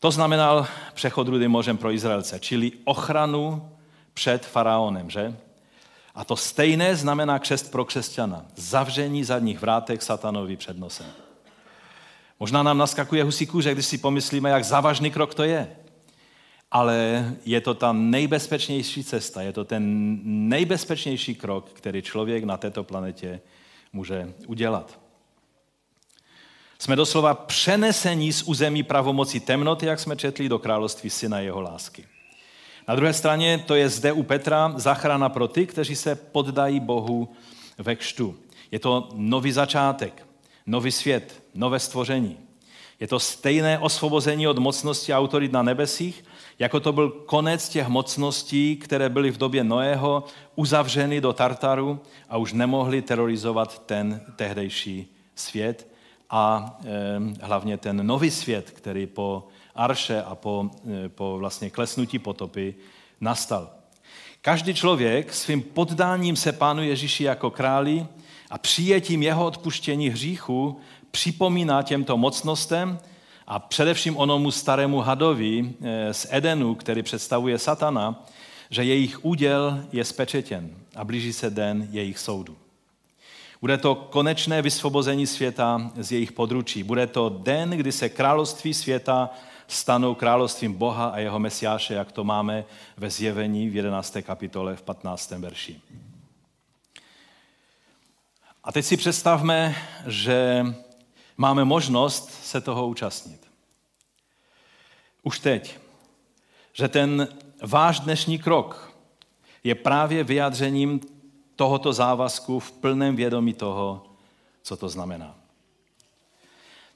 To 0.00 0.10
znamenal 0.10 0.66
přechod 0.94 1.28
rudým 1.28 1.50
mořem 1.50 1.76
pro 1.76 1.92
Izraelce, 1.92 2.40
čili 2.40 2.72
ochranu 2.84 3.68
před 4.14 4.46
faraonem, 4.46 5.10
že? 5.10 5.36
A 6.14 6.24
to 6.24 6.36
stejné 6.36 6.96
znamená 6.96 7.38
křest 7.38 7.70
pro 7.70 7.84
křesťana. 7.84 8.46
Zavření 8.56 9.24
zadních 9.24 9.60
vrátek 9.60 10.02
satanovi 10.02 10.56
před 10.56 10.78
nosem. 10.78 11.23
Možná 12.40 12.62
nám 12.62 12.78
naskakuje 12.78 13.24
husí 13.24 13.46
kůže, 13.46 13.72
když 13.72 13.86
si 13.86 13.98
pomyslíme, 13.98 14.50
jak 14.50 14.64
závažný 14.64 15.10
krok 15.10 15.34
to 15.34 15.42
je. 15.42 15.76
Ale 16.70 17.26
je 17.46 17.60
to 17.60 17.74
ta 17.74 17.92
nejbezpečnější 17.92 19.04
cesta, 19.04 19.42
je 19.42 19.52
to 19.52 19.64
ten 19.64 19.82
nejbezpečnější 20.48 21.34
krok, 21.34 21.70
který 21.72 22.02
člověk 22.02 22.44
na 22.44 22.56
této 22.56 22.84
planetě 22.84 23.40
může 23.92 24.34
udělat. 24.46 24.98
Jsme 26.78 26.96
doslova 26.96 27.34
přenesení 27.34 28.32
z 28.32 28.42
území 28.42 28.82
pravomocí 28.82 29.40
temnoty, 29.40 29.86
jak 29.86 30.00
jsme 30.00 30.16
četli, 30.16 30.48
do 30.48 30.58
království 30.58 31.10
syna 31.10 31.40
jeho 31.40 31.60
lásky. 31.60 32.06
Na 32.88 32.94
druhé 32.94 33.12
straně 33.12 33.64
to 33.66 33.74
je 33.74 33.88
zde 33.88 34.12
u 34.12 34.22
Petra 34.22 34.74
záchrana 34.76 35.28
pro 35.28 35.48
ty, 35.48 35.66
kteří 35.66 35.96
se 35.96 36.14
poddají 36.14 36.80
Bohu 36.80 37.28
ve 37.78 37.96
kštu. 37.96 38.36
Je 38.70 38.78
to 38.78 39.08
nový 39.14 39.52
začátek 39.52 40.23
nový 40.66 40.92
svět, 40.92 41.42
nové 41.54 41.78
stvoření. 41.78 42.38
Je 43.00 43.08
to 43.08 43.20
stejné 43.20 43.78
osvobození 43.78 44.48
od 44.48 44.58
mocnosti 44.58 45.12
a 45.12 45.18
autorit 45.18 45.52
na 45.52 45.62
nebesích, 45.62 46.24
jako 46.58 46.80
to 46.80 46.92
byl 46.92 47.10
konec 47.10 47.68
těch 47.68 47.88
mocností, 47.88 48.76
které 48.76 49.08
byly 49.08 49.30
v 49.30 49.38
době 49.38 49.64
Noého 49.64 50.24
uzavřeny 50.54 51.20
do 51.20 51.32
Tartaru 51.32 52.00
a 52.28 52.36
už 52.36 52.52
nemohli 52.52 53.02
terorizovat 53.02 53.86
ten 53.86 54.20
tehdejší 54.36 55.16
svět 55.34 55.88
a 56.30 56.76
e, 56.84 57.46
hlavně 57.46 57.76
ten 57.76 58.06
nový 58.06 58.30
svět, 58.30 58.70
který 58.70 59.06
po 59.06 59.48
Arše 59.74 60.22
a 60.22 60.34
po, 60.34 60.70
e, 61.04 61.08
po 61.08 61.38
vlastně 61.38 61.70
klesnutí 61.70 62.18
potopy 62.18 62.74
nastal. 63.20 63.70
Každý 64.40 64.74
člověk 64.74 65.32
svým 65.34 65.62
poddáním 65.62 66.36
se 66.36 66.52
Pánu 66.52 66.82
Ježíši 66.82 67.24
jako 67.24 67.50
králi 67.50 68.06
a 68.54 68.58
přijetím 68.58 69.22
jeho 69.22 69.46
odpuštění 69.46 70.08
hříchu 70.08 70.80
připomíná 71.10 71.82
těmto 71.82 72.16
mocnostem 72.16 72.98
a 73.46 73.58
především 73.58 74.16
onomu 74.16 74.50
starému 74.50 74.98
hadovi 75.00 75.74
eh, 75.82 76.14
z 76.14 76.26
Edenu, 76.30 76.74
který 76.74 77.02
představuje 77.02 77.58
satana, 77.58 78.24
že 78.70 78.84
jejich 78.84 79.24
úděl 79.24 79.84
je 79.92 80.04
spečetěn 80.04 80.70
a 80.96 81.04
blíží 81.04 81.32
se 81.32 81.50
den 81.50 81.88
jejich 81.90 82.18
soudu. 82.18 82.56
Bude 83.60 83.78
to 83.78 83.94
konečné 83.94 84.62
vysvobození 84.62 85.26
světa 85.26 85.90
z 85.96 86.12
jejich 86.12 86.32
područí. 86.32 86.82
Bude 86.82 87.06
to 87.06 87.28
den, 87.28 87.70
kdy 87.70 87.92
se 87.92 88.08
království 88.08 88.74
světa 88.74 89.30
stanou 89.68 90.14
královstvím 90.14 90.72
Boha 90.72 91.06
a 91.06 91.18
jeho 91.18 91.38
mesiáše, 91.38 91.94
jak 91.94 92.12
to 92.12 92.24
máme 92.24 92.64
ve 92.96 93.10
zjevení 93.10 93.68
v 93.68 93.76
11. 93.76 94.16
kapitole 94.22 94.76
v 94.76 94.82
15. 94.82 95.30
verši. 95.30 95.80
A 98.64 98.72
teď 98.72 98.84
si 98.84 98.96
představme, 98.96 99.76
že 100.06 100.66
máme 101.36 101.64
možnost 101.64 102.30
se 102.44 102.60
toho 102.60 102.88
účastnit. 102.88 103.40
Už 105.22 105.38
teď. 105.38 105.78
Že 106.72 106.88
ten 106.88 107.28
váš 107.62 108.00
dnešní 108.00 108.38
krok 108.38 108.92
je 109.64 109.74
právě 109.74 110.24
vyjádřením 110.24 111.00
tohoto 111.56 111.92
závazku 111.92 112.58
v 112.58 112.72
plném 112.72 113.16
vědomí 113.16 113.54
toho, 113.54 114.06
co 114.62 114.76
to 114.76 114.88
znamená. 114.88 115.34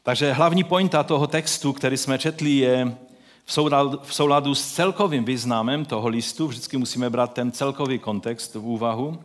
Takže 0.03 0.33
hlavní 0.33 0.65
pointa 0.65 1.03
toho 1.03 1.27
textu, 1.27 1.73
který 1.73 1.97
jsme 1.97 2.19
četli, 2.19 2.51
je 2.51 2.99
v 3.45 3.53
souladu, 3.53 4.01
v 4.03 4.15
souladu 4.15 4.55
s 4.55 4.73
celkovým 4.73 5.25
významem 5.25 5.85
toho 5.85 6.09
listu, 6.09 6.47
vždycky 6.47 6.77
musíme 6.77 7.11
brát 7.11 7.33
ten 7.33 7.53
celkový 7.53 7.99
kontext 7.99 8.55
v 8.55 8.67
úvahu, 8.67 9.25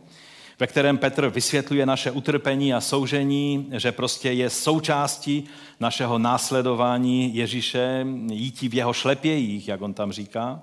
ve 0.60 0.66
kterém 0.66 0.98
Petr 0.98 1.28
vysvětluje 1.28 1.86
naše 1.86 2.10
utrpení 2.10 2.74
a 2.74 2.80
soužení, 2.80 3.68
že 3.72 3.92
prostě 3.92 4.32
je 4.32 4.50
součástí 4.50 5.44
našeho 5.80 6.18
následování 6.18 7.34
Ježíše, 7.36 8.06
jítí 8.32 8.68
v 8.68 8.74
jeho 8.74 8.92
šlepějích, 8.92 9.68
jak 9.68 9.82
on 9.82 9.94
tam 9.94 10.12
říká. 10.12 10.62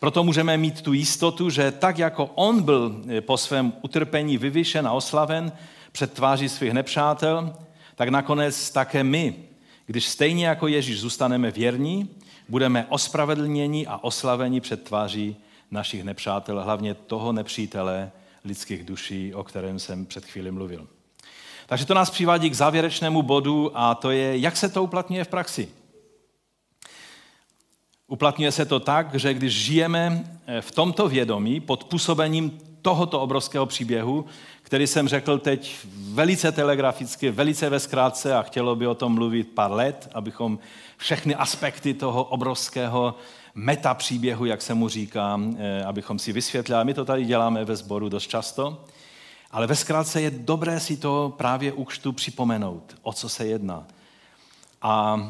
Proto 0.00 0.24
můžeme 0.24 0.56
mít 0.56 0.82
tu 0.82 0.92
jistotu, 0.92 1.50
že 1.50 1.70
tak 1.70 1.98
jako 1.98 2.30
on 2.34 2.62
byl 2.62 3.02
po 3.20 3.36
svém 3.36 3.72
utrpení 3.82 4.38
vyvyšen 4.38 4.86
a 4.86 4.92
oslaven 4.92 5.52
před 5.92 6.12
tváří 6.12 6.48
svých 6.48 6.72
nepřátel, 6.72 7.56
tak 7.94 8.08
nakonec 8.08 8.70
také 8.70 9.04
my, 9.04 9.34
když 9.86 10.08
stejně 10.08 10.46
jako 10.46 10.66
Ježíš 10.66 11.00
zůstaneme 11.00 11.50
věrní, 11.50 12.08
budeme 12.48 12.86
ospravedlněni 12.88 13.86
a 13.86 14.04
oslaveni 14.04 14.60
před 14.60 14.82
tváří 14.82 15.36
našich 15.70 16.04
nepřátel, 16.04 16.62
hlavně 16.62 16.94
toho 16.94 17.32
nepřítele 17.32 18.10
lidských 18.44 18.84
duší, 18.84 19.34
o 19.34 19.44
kterém 19.44 19.78
jsem 19.78 20.06
před 20.06 20.24
chvíli 20.24 20.50
mluvil. 20.50 20.88
Takže 21.66 21.86
to 21.86 21.94
nás 21.94 22.10
přivádí 22.10 22.50
k 22.50 22.54
závěrečnému 22.54 23.22
bodu 23.22 23.70
a 23.74 23.94
to 23.94 24.10
je, 24.10 24.38
jak 24.38 24.56
se 24.56 24.68
to 24.68 24.82
uplatňuje 24.82 25.24
v 25.24 25.28
praxi. 25.28 25.68
Uplatňuje 28.06 28.52
se 28.52 28.64
to 28.64 28.80
tak, 28.80 29.14
že 29.14 29.34
když 29.34 29.54
žijeme 29.54 30.24
v 30.60 30.70
tomto 30.70 31.08
vědomí 31.08 31.60
pod 31.60 31.84
působením 31.84 32.58
tohoto 32.82 33.20
obrovského 33.20 33.66
příběhu, 33.66 34.26
který 34.64 34.86
jsem 34.86 35.08
řekl 35.08 35.38
teď 35.38 35.76
velice 36.12 36.52
telegraficky, 36.52 37.30
velice 37.30 37.70
ve 37.70 37.80
zkrátce 37.80 38.34
a 38.34 38.42
chtělo 38.42 38.76
by 38.76 38.86
o 38.86 38.94
tom 38.94 39.14
mluvit 39.14 39.48
pár 39.54 39.72
let, 39.72 40.10
abychom 40.14 40.58
všechny 40.96 41.34
aspekty 41.34 41.94
toho 41.94 42.24
obrovského 42.24 43.14
meta 43.54 43.94
příběhu, 43.94 44.44
jak 44.44 44.62
se 44.62 44.74
mu 44.74 44.88
říká, 44.88 45.40
eh, 45.58 45.84
abychom 45.84 46.18
si 46.18 46.32
vysvětlili. 46.32 46.80
A 46.80 46.84
my 46.84 46.94
to 46.94 47.04
tady 47.04 47.24
děláme 47.24 47.64
ve 47.64 47.76
sboru 47.76 48.08
dost 48.08 48.26
často. 48.26 48.84
Ale 49.50 49.66
ve 49.66 49.76
zkrátce 49.76 50.20
je 50.20 50.30
dobré 50.30 50.80
si 50.80 50.96
to 50.96 51.34
právě 51.36 51.72
u 51.72 51.86
připomenout, 52.12 52.96
o 53.02 53.12
co 53.12 53.28
se 53.28 53.46
jedná. 53.46 53.86
A, 54.82 55.20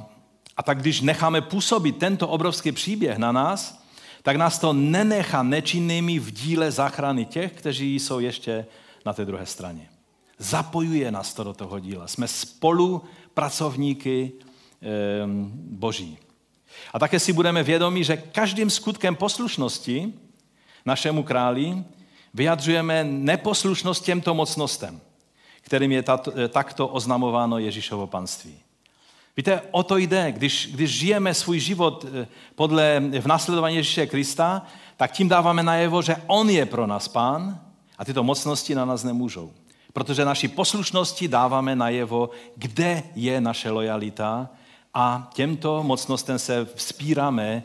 a 0.56 0.62
tak 0.62 0.80
když 0.80 1.00
necháme 1.00 1.40
působit 1.40 1.98
tento 1.98 2.28
obrovský 2.28 2.72
příběh 2.72 3.18
na 3.18 3.32
nás, 3.32 3.82
tak 4.22 4.36
nás 4.36 4.58
to 4.58 4.72
nenechá 4.72 5.42
nečinnými 5.42 6.18
v 6.18 6.30
díle 6.30 6.70
záchrany 6.70 7.24
těch, 7.24 7.52
kteří 7.52 7.94
jsou 7.94 8.20
ještě 8.20 8.66
na 9.04 9.12
té 9.12 9.24
druhé 9.24 9.46
straně. 9.46 9.88
Zapojuje 10.38 11.10
nás 11.10 11.34
to 11.34 11.44
do 11.44 11.52
toho 11.52 11.78
díla. 11.78 12.06
Jsme 12.06 12.28
spolu 12.28 13.02
pracovníky 13.34 14.32
boží. 15.54 16.18
A 16.92 16.98
také 16.98 17.20
si 17.20 17.32
budeme 17.32 17.62
vědomi, 17.62 18.04
že 18.04 18.16
každým 18.16 18.70
skutkem 18.70 19.16
poslušnosti 19.16 20.12
našemu 20.84 21.22
králi 21.22 21.84
vyjadřujeme 22.34 23.04
neposlušnost 23.04 24.04
těmto 24.04 24.34
mocnostem, 24.34 25.00
kterým 25.60 25.92
je 25.92 26.02
tato, 26.02 26.32
takto 26.48 26.88
oznamováno 26.88 27.58
Ježíšovo 27.58 28.06
panství. 28.06 28.58
Víte, 29.36 29.62
o 29.70 29.82
to 29.82 29.96
jde. 29.96 30.32
Když, 30.32 30.68
když 30.72 30.90
žijeme 30.90 31.34
svůj 31.34 31.60
život 31.60 32.04
eh, 32.04 32.28
podle, 32.54 33.02
v 33.20 33.26
následování 33.26 33.76
Ježíše 33.76 34.06
Krista, 34.06 34.62
tak 34.96 35.12
tím 35.12 35.28
dáváme 35.28 35.62
najevo, 35.62 36.02
že 36.02 36.16
On 36.26 36.50
je 36.50 36.66
pro 36.66 36.86
nás 36.86 37.08
pán 37.08 37.63
a 37.98 38.04
tyto 38.04 38.22
mocnosti 38.22 38.74
na 38.74 38.84
nás 38.84 39.04
nemůžou. 39.04 39.52
Protože 39.92 40.24
naší 40.24 40.48
poslušnosti 40.48 41.28
dáváme 41.28 41.76
najevo, 41.76 42.30
kde 42.56 43.02
je 43.14 43.40
naše 43.40 43.70
lojalita 43.70 44.48
a 44.94 45.30
těmto 45.34 45.82
mocnostem 45.82 46.38
se 46.38 46.68
vzpíráme, 46.74 47.62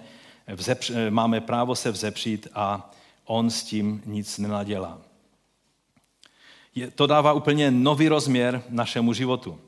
vzepř, 0.47 0.89
eh, 0.89 1.11
máme 1.11 1.41
právo 1.41 1.75
se 1.75 1.91
vzepřít 1.91 2.47
a 2.53 2.91
on 3.25 3.49
s 3.49 3.63
tím 3.63 4.01
nic 4.05 4.37
nenadělá. 4.37 4.97
Je, 6.75 6.91
to 6.91 7.07
dává 7.07 7.33
úplně 7.33 7.71
nový 7.71 8.07
rozměr 8.07 8.63
našemu 8.69 9.13
životu. 9.13 9.59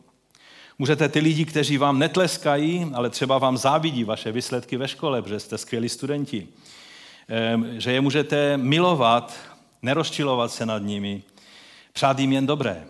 Můžete 0.80 1.10
ty 1.10 1.20
lidi, 1.20 1.46
kteří 1.46 1.78
vám 1.78 2.00
netleskají, 2.00 2.92
ale 2.94 3.10
třeba 3.10 3.38
vám 3.38 3.58
závidí 3.58 4.04
vaše 4.04 4.32
výsledky 4.32 4.78
ve 4.78 4.88
škole, 4.88 5.22
protože 5.22 5.40
jste 5.40 5.58
skvělí 5.58 5.90
studenti, 5.90 6.48
ehm, 7.28 7.80
že 7.80 7.92
je 7.92 8.02
můžete 8.02 8.58
milovat, 8.58 9.34
nerozčilovat 9.82 10.52
se 10.52 10.66
nad 10.66 10.80
nimi, 10.80 11.24
přát 11.94 12.20
jim 12.20 12.32
jen 12.32 12.46
dobré. 12.46 12.88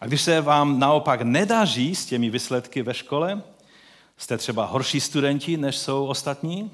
A 0.00 0.06
když 0.06 0.22
se 0.22 0.40
vám 0.40 0.78
naopak 0.78 1.22
nedaří 1.22 1.94
s 1.94 2.06
těmi 2.06 2.30
výsledky 2.30 2.82
ve 2.82 2.94
škole, 2.94 3.42
Jste 4.16 4.38
třeba 4.38 4.64
horší 4.64 5.00
studenti, 5.00 5.56
než 5.56 5.76
jsou 5.76 6.06
ostatní? 6.06 6.70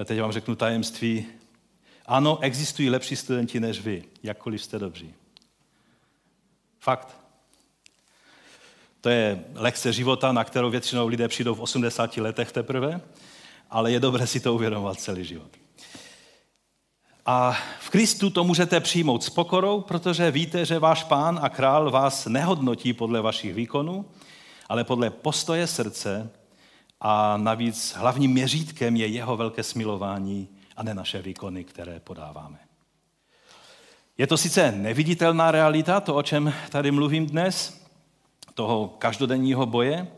Eh, 0.00 0.04
teď 0.04 0.20
vám 0.20 0.32
řeknu 0.32 0.54
tajemství. 0.54 1.26
Ano, 2.06 2.38
existují 2.40 2.90
lepší 2.90 3.16
studenti 3.16 3.60
než 3.60 3.80
vy, 3.80 4.04
jakkoliv 4.22 4.62
jste 4.62 4.78
dobří. 4.78 5.14
Fakt. 6.80 7.16
To 9.00 9.08
je 9.08 9.44
lekce 9.54 9.92
života, 9.92 10.32
na 10.32 10.44
kterou 10.44 10.70
většinou 10.70 11.08
lidé 11.08 11.28
přijdou 11.28 11.54
v 11.54 11.60
80 11.60 12.16
letech 12.16 12.52
teprve, 12.52 13.00
ale 13.70 13.92
je 13.92 14.00
dobré 14.00 14.26
si 14.26 14.40
to 14.40 14.54
uvědomovat 14.54 15.00
celý 15.00 15.24
život. 15.24 15.50
A 17.30 17.56
v 17.80 17.90
Kristu 17.90 18.30
to 18.30 18.44
můžete 18.44 18.80
přijmout 18.80 19.22
s 19.22 19.30
pokorou, 19.30 19.80
protože 19.80 20.30
víte, 20.30 20.64
že 20.64 20.78
váš 20.78 21.04
pán 21.04 21.38
a 21.42 21.48
král 21.48 21.90
vás 21.90 22.26
nehodnotí 22.26 22.92
podle 22.92 23.20
vašich 23.20 23.54
výkonů, 23.54 24.04
ale 24.68 24.84
podle 24.84 25.10
postoje 25.10 25.66
srdce 25.66 26.30
a 27.00 27.36
navíc 27.36 27.94
hlavním 27.96 28.30
měřítkem 28.30 28.96
je 28.96 29.06
jeho 29.06 29.36
velké 29.36 29.62
smilování 29.62 30.48
a 30.76 30.82
ne 30.82 30.94
naše 30.94 31.22
výkony, 31.22 31.64
které 31.64 32.00
podáváme. 32.00 32.58
Je 34.18 34.26
to 34.26 34.36
sice 34.36 34.72
neviditelná 34.72 35.50
realita, 35.50 36.00
to, 36.00 36.14
o 36.14 36.22
čem 36.22 36.54
tady 36.70 36.90
mluvím 36.90 37.26
dnes, 37.26 37.82
toho 38.54 38.88
každodenního 38.98 39.66
boje, 39.66 40.08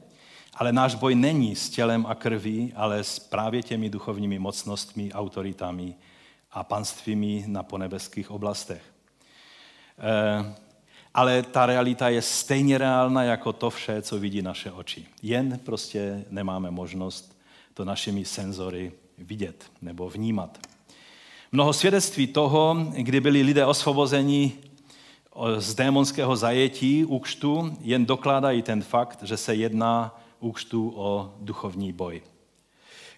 ale 0.55 0.73
náš 0.73 0.95
boj 0.95 1.15
není 1.15 1.57
s 1.57 1.71
tělem 1.71 2.07
a 2.09 2.15
krví, 2.15 2.73
ale 2.77 3.05
s 3.05 3.19
právě 3.19 3.63
těmi 3.63 3.91
duchovními 3.91 4.39
mocnostmi, 4.39 5.13
autoritami 5.13 5.95
a 6.53 6.65
panstvími 6.65 7.45
na 7.47 7.63
ponebeských 7.63 8.31
oblastech. 8.31 8.83
Eh, 9.99 10.55
ale 11.15 11.43
ta 11.43 11.67
realita 11.67 12.09
je 12.09 12.23
stejně 12.23 12.79
reálná 12.79 13.23
jako 13.23 13.53
to 13.53 13.71
vše, 13.71 14.03
co 14.03 14.19
vidí 14.19 14.43
naše 14.43 14.73
oči. 14.73 15.07
Jen 15.23 15.59
prostě 15.65 16.25
nemáme 16.31 16.71
možnost 16.71 17.37
to 17.75 17.85
našimi 17.85 18.25
senzory 18.25 18.93
vidět 19.19 19.73
nebo 19.83 20.11
vnímat. 20.11 20.59
Mnoho 21.53 21.73
svědectví 21.73 22.27
toho, 22.27 22.77
kdy 22.97 23.21
byli 23.21 23.43
lidé 23.43 23.67
osvobozeni 23.67 24.53
z 25.59 25.75
démonského 25.75 26.37
zajetí 26.37 27.05
úkštu, 27.05 27.77
jen 27.81 28.07
dokládají 28.07 28.63
ten 28.63 28.83
fakt, 28.83 29.23
že 29.23 29.37
se 29.37 29.55
jedná 29.55 30.21
úkštu 30.41 30.93
o 30.97 31.35
duchovní 31.41 31.93
boj. 31.93 32.23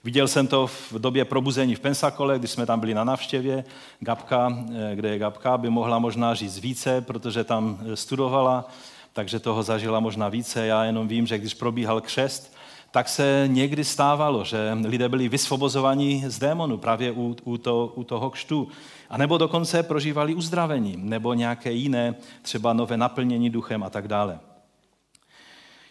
Viděl 0.05 0.29
jsem 0.29 0.47
to 0.47 0.67
v 0.67 0.93
době 0.93 1.25
probuzení 1.25 1.75
v 1.75 1.81
Pensakole, 1.81 2.39
když 2.39 2.51
jsme 2.51 2.67
tam 2.67 2.81
byli 2.81 2.95
na 2.95 3.05
navštěvě. 3.05 3.65
Gabka, 4.01 4.59
eh, 4.75 4.97
kde 4.97 5.09
je 5.09 5.19
Gabka, 5.19 5.59
by 5.59 5.71
mohla 5.71 5.99
možná 5.99 6.35
říct 6.35 6.59
více, 6.59 7.01
protože 7.01 7.45
tam 7.45 7.79
eh, 7.93 7.97
studovala, 7.97 8.69
takže 9.13 9.39
toho 9.39 9.63
zažila 9.63 10.01
možná 10.01 10.29
více. 10.29 10.67
Já 10.67 10.85
jenom 10.85 11.09
vím, 11.09 11.27
že 11.27 11.39
když 11.39 11.55
probíhal 11.55 12.01
křest, 12.01 12.57
tak 12.91 13.09
se 13.09 13.45
někdy 13.47 13.85
stávalo, 13.85 14.45
že 14.45 14.79
lidé 14.85 15.09
byli 15.09 15.29
vysvobozovaní 15.29 16.25
z 16.27 16.39
démonu 16.39 16.79
právě 16.79 17.13
u, 17.13 17.37
u, 17.45 17.59
to, 17.59 17.93
u 17.95 18.05
toho 18.05 18.31
kštu. 18.31 18.69
A 19.11 19.17
nebo 19.17 19.39
dokonce 19.39 19.83
prožívali 19.83 20.35
uzdravení, 20.35 20.97
nebo 20.97 21.35
nějaké 21.35 21.73
jiné, 21.73 22.15
třeba 22.43 22.73
nové 22.73 22.97
naplnění 22.97 23.51
duchem 23.51 23.83
a 23.83 23.91
tak 23.91 24.09
dále. 24.09 24.39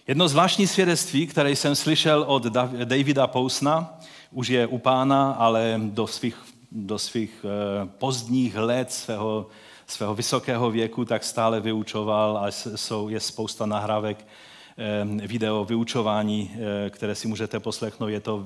Jedno 0.08 0.28
zvláštní 0.28 0.68
svědectví, 0.68 1.28
které 1.28 1.52
jsem 1.52 1.76
slyšel 1.76 2.24
od 2.28 2.44
Davida 2.84 3.28
Pousna, 3.28 4.00
už 4.32 4.48
je 4.48 4.68
u 4.68 4.78
pána, 4.78 5.32
ale 5.32 5.82
do 5.84 6.08
svých, 6.08 6.38
do 6.72 7.00
svých 7.00 7.46
eh, 7.46 7.90
pozdních 7.98 8.56
let 8.56 8.92
svého, 8.92 9.48
svého 9.88 10.16
vysokého 10.16 10.72
věku 10.72 11.06
tak 11.06 11.24
stále 11.24 11.60
vyučoval 11.60 12.38
a 12.38 12.48
jsou, 12.76 13.10
je 13.10 13.20
spousta 13.20 13.66
nahrávek 13.66 14.28
eh, 14.78 15.28
video 15.28 15.66
vyučování, 15.66 16.52
eh, 16.54 16.90
které 16.90 17.16
si 17.16 17.28
můžete 17.28 17.60
poslechnout. 17.60 18.08
Je 18.08 18.20
to, 18.20 18.46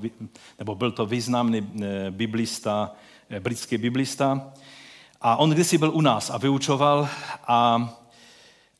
nebo 0.59 0.75
byl 0.75 0.91
to 0.91 1.05
významný 1.05 1.67
biblista, 2.09 2.91
britský 3.39 3.77
biblista. 3.77 4.53
A 5.21 5.35
on 5.35 5.49
kdysi 5.49 5.77
byl 5.77 5.91
u 5.91 6.01
nás 6.01 6.29
a 6.29 6.37
vyučoval 6.37 7.09
a 7.47 7.89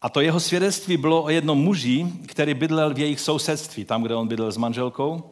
a 0.05 0.09
to 0.09 0.21
jeho 0.21 0.39
svědectví 0.39 0.97
bylo 0.97 1.23
o 1.23 1.29
jednom 1.29 1.57
muži, 1.57 2.07
který 2.25 2.53
bydlel 2.53 2.93
v 2.93 2.99
jejich 2.99 3.19
sousedství, 3.19 3.85
tam, 3.85 4.03
kde 4.03 4.15
on 4.15 4.27
bydlel 4.27 4.51
s 4.51 4.57
manželkou. 4.57 5.23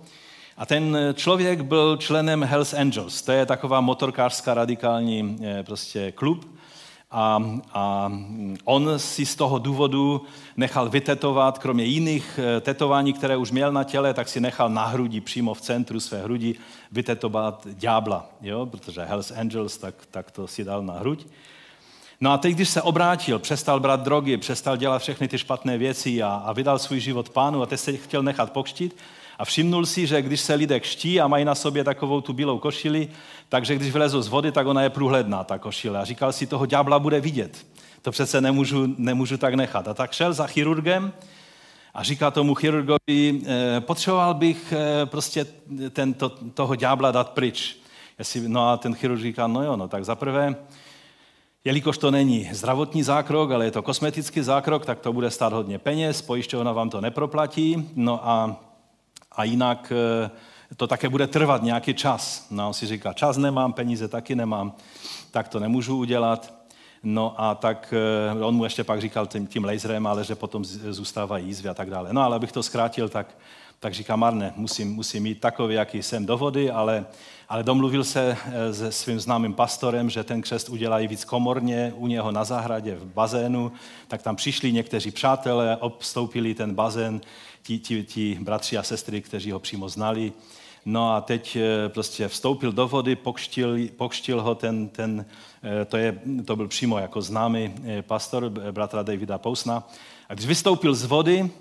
A 0.57 0.65
ten 0.65 0.97
člověk 1.13 1.61
byl 1.61 1.97
členem 1.97 2.43
Hells 2.43 2.73
Angels. 2.73 3.21
To 3.21 3.31
je 3.31 3.45
taková 3.45 3.81
motorkářská 3.81 4.53
radikální 4.53 5.37
eh, 5.43 5.63
prostě 5.63 6.11
klub. 6.11 6.57
a, 7.11 7.43
a 7.73 8.11
on 8.63 8.89
si 8.97 9.25
z 9.25 9.35
toho 9.35 9.59
důvodu 9.59 10.21
nechal 10.57 10.89
vytetovat, 10.89 11.59
kromě 11.59 11.83
jiných 11.83 12.39
eh, 12.39 12.61
tetování, 12.61 13.13
které 13.13 13.37
už 13.37 13.51
měl 13.51 13.71
na 13.71 13.83
těle, 13.83 14.13
tak 14.13 14.29
si 14.29 14.39
nechal 14.39 14.69
na 14.69 14.85
hrudi, 14.85 15.21
přímo 15.21 15.53
v 15.53 15.61
centru 15.61 15.99
své 15.99 16.21
hrudi, 16.21 16.55
vytetovat 16.91 17.67
ďábla, 17.73 18.29
jo? 18.41 18.65
protože 18.65 19.05
Hells 19.05 19.31
Angels, 19.31 19.77
tak, 19.77 19.95
tak 20.11 20.31
to 20.31 20.47
si 20.47 20.63
dal 20.63 20.83
na 20.83 20.93
hruď. 20.93 21.25
No 22.23 22.31
a 22.31 22.37
teď, 22.37 22.55
když 22.55 22.69
se 22.69 22.81
obrátil, 22.81 23.39
přestal 23.39 23.79
brát 23.79 24.03
drogy, 24.03 24.37
přestal 24.37 24.77
dělat 24.77 25.01
všechny 25.01 25.27
ty 25.27 25.37
špatné 25.37 25.77
věci 25.77 26.23
a, 26.23 26.27
a 26.45 26.53
vydal 26.53 26.79
svůj 26.79 26.99
život 26.99 27.29
pánu 27.29 27.61
a 27.61 27.65
teď 27.65 27.79
se 27.79 27.97
chtěl 27.97 28.23
nechat 28.23 28.51
pokštit 28.51 28.97
a 29.39 29.45
všimnul 29.45 29.85
si, 29.85 30.07
že 30.07 30.21
když 30.21 30.41
se 30.41 30.53
lidé 30.53 30.79
kští 30.79 31.21
a 31.21 31.27
mají 31.27 31.45
na 31.45 31.55
sobě 31.55 31.83
takovou 31.83 32.21
tu 32.21 32.33
bílou 32.33 32.59
košili, 32.59 33.09
takže 33.49 33.75
když 33.75 33.93
vylezou 33.93 34.21
z 34.21 34.27
vody, 34.27 34.51
tak 34.51 34.67
ona 34.67 34.81
je 34.81 34.89
průhledná, 34.89 35.43
ta 35.43 35.57
košile. 35.57 35.99
A 35.99 36.05
říkal 36.05 36.33
si, 36.33 36.47
toho 36.47 36.65
ďábla 36.65 36.99
bude 36.99 37.21
vidět. 37.21 37.65
To 38.01 38.11
přece 38.11 38.41
nemůžu, 38.41 38.95
nemůžu 38.97 39.37
tak 39.37 39.53
nechat. 39.53 39.87
A 39.87 39.93
tak 39.93 40.11
šel 40.11 40.33
za 40.33 40.47
chirurgem 40.47 41.13
a 41.93 42.03
říká 42.03 42.31
tomu 42.31 42.55
chirurgovi, 42.55 43.41
eh, 43.45 43.79
potřeboval 43.79 44.33
bych 44.33 44.73
eh, 44.73 45.05
prostě 45.05 45.45
tento, 45.89 46.29
toho 46.29 46.75
ďábla 46.75 47.11
dát 47.11 47.29
pryč. 47.29 47.77
Jestli, 48.19 48.49
no 48.49 48.69
a 48.69 48.77
ten 48.77 48.95
chirurg 48.95 49.21
říká, 49.21 49.47
no 49.47 49.63
jo, 49.63 49.75
no 49.75 49.87
tak 49.87 50.05
zaprvé, 50.05 50.55
jelikož 51.65 51.97
to 51.97 52.11
není 52.11 52.49
zdravotní 52.51 53.03
zákrok, 53.03 53.51
ale 53.51 53.65
je 53.65 53.71
to 53.71 53.81
kosmetický 53.81 54.41
zákrok, 54.41 54.85
tak 54.85 54.99
to 54.99 55.13
bude 55.13 55.31
stát 55.31 55.53
hodně 55.53 55.79
peněz, 55.79 56.21
pojišťovna 56.21 56.71
vám 56.71 56.89
to 56.89 57.01
neproplatí, 57.01 57.89
no 57.95 58.29
a, 58.29 58.55
a 59.31 59.43
jinak 59.43 59.93
eh, 59.95 60.29
to 60.75 60.87
také 60.87 61.09
bude 61.09 61.27
trvat 61.27 61.63
nějaký 61.63 61.93
čas. 61.93 62.47
No 62.51 62.67
on 62.67 62.73
si 62.73 62.87
říká, 62.87 63.13
čas 63.13 63.37
nemám, 63.37 63.73
peníze 63.73 64.07
taky 64.07 64.35
nemám, 64.35 64.73
tak 65.31 65.47
to 65.47 65.59
nemůžu 65.59 65.97
udělat. 65.97 66.62
No 67.03 67.41
a 67.41 67.55
tak 67.55 67.93
eh, 68.37 68.43
on 68.43 68.55
mu 68.55 68.63
ještě 68.63 68.83
pak 68.83 69.01
říkal 69.01 69.27
tím, 69.27 69.47
tím 69.47 69.63
laserem, 69.63 70.07
ale 70.07 70.23
že 70.23 70.35
potom 70.35 70.65
zůstává 70.65 71.37
jízvy 71.37 71.69
a 71.69 71.73
tak 71.73 71.89
dále. 71.89 72.13
No 72.13 72.21
ale 72.21 72.35
abych 72.35 72.51
to 72.51 72.63
zkrátil, 72.63 73.09
tak, 73.09 73.37
tak 73.79 73.93
říká 73.93 74.15
Marne, 74.15 74.53
musím, 74.55 74.93
musím 74.93 75.23
mít 75.23 75.39
takový, 75.39 75.75
jaký 75.75 76.03
jsem 76.03 76.25
do 76.25 76.37
vody, 76.37 76.71
ale, 76.71 77.05
ale 77.49 77.63
domluvil 77.63 78.03
se 78.03 78.37
eh, 78.45 78.73
se 78.73 78.91
svým 78.91 79.19
známým 79.19 79.53
pastorem, 79.53 80.09
že 80.09 80.23
ten 80.23 80.41
křest 80.41 80.69
udělají 80.69 81.07
víc 81.07 81.25
komorně 81.25 81.93
u 81.95 82.07
něho 82.07 82.31
na 82.31 82.43
zahradě 82.43 82.95
v 82.95 83.05
bazénu, 83.05 83.71
tak 84.07 84.21
tam 84.21 84.35
přišli 84.35 84.71
někteří 84.71 85.11
přátelé, 85.11 85.77
obstoupili 85.77 86.53
ten 86.53 86.73
bazén, 86.75 87.21
ti, 87.63 87.79
ti, 87.79 88.03
ti 88.03 88.37
bratři 88.41 88.77
a 88.77 88.83
sestry, 88.83 89.21
kteří 89.21 89.51
ho 89.51 89.59
přímo 89.59 89.89
znali, 89.89 90.33
No 90.85 91.13
a 91.13 91.21
teď 91.21 91.55
eh, 91.55 91.89
prostě 91.89 92.27
vstoupil 92.27 92.71
do 92.71 92.87
vody, 92.87 93.15
pokštil, 93.15 93.77
pokštil 93.95 94.41
ho 94.41 94.55
ten, 94.55 94.89
ten 94.89 95.25
eh, 95.81 95.85
to, 95.85 95.97
je, 95.97 96.19
to 96.45 96.55
byl 96.55 96.67
přímo 96.67 96.97
jako 96.97 97.21
známý 97.21 97.73
eh, 97.85 98.01
pastor, 98.01 98.49
bratra 98.49 99.03
Davida 99.03 99.37
Pousna. 99.37 99.83
A 100.29 100.33
když 100.33 100.45
vystoupil 100.45 100.95
z 100.95 101.05
vody, 101.05 101.51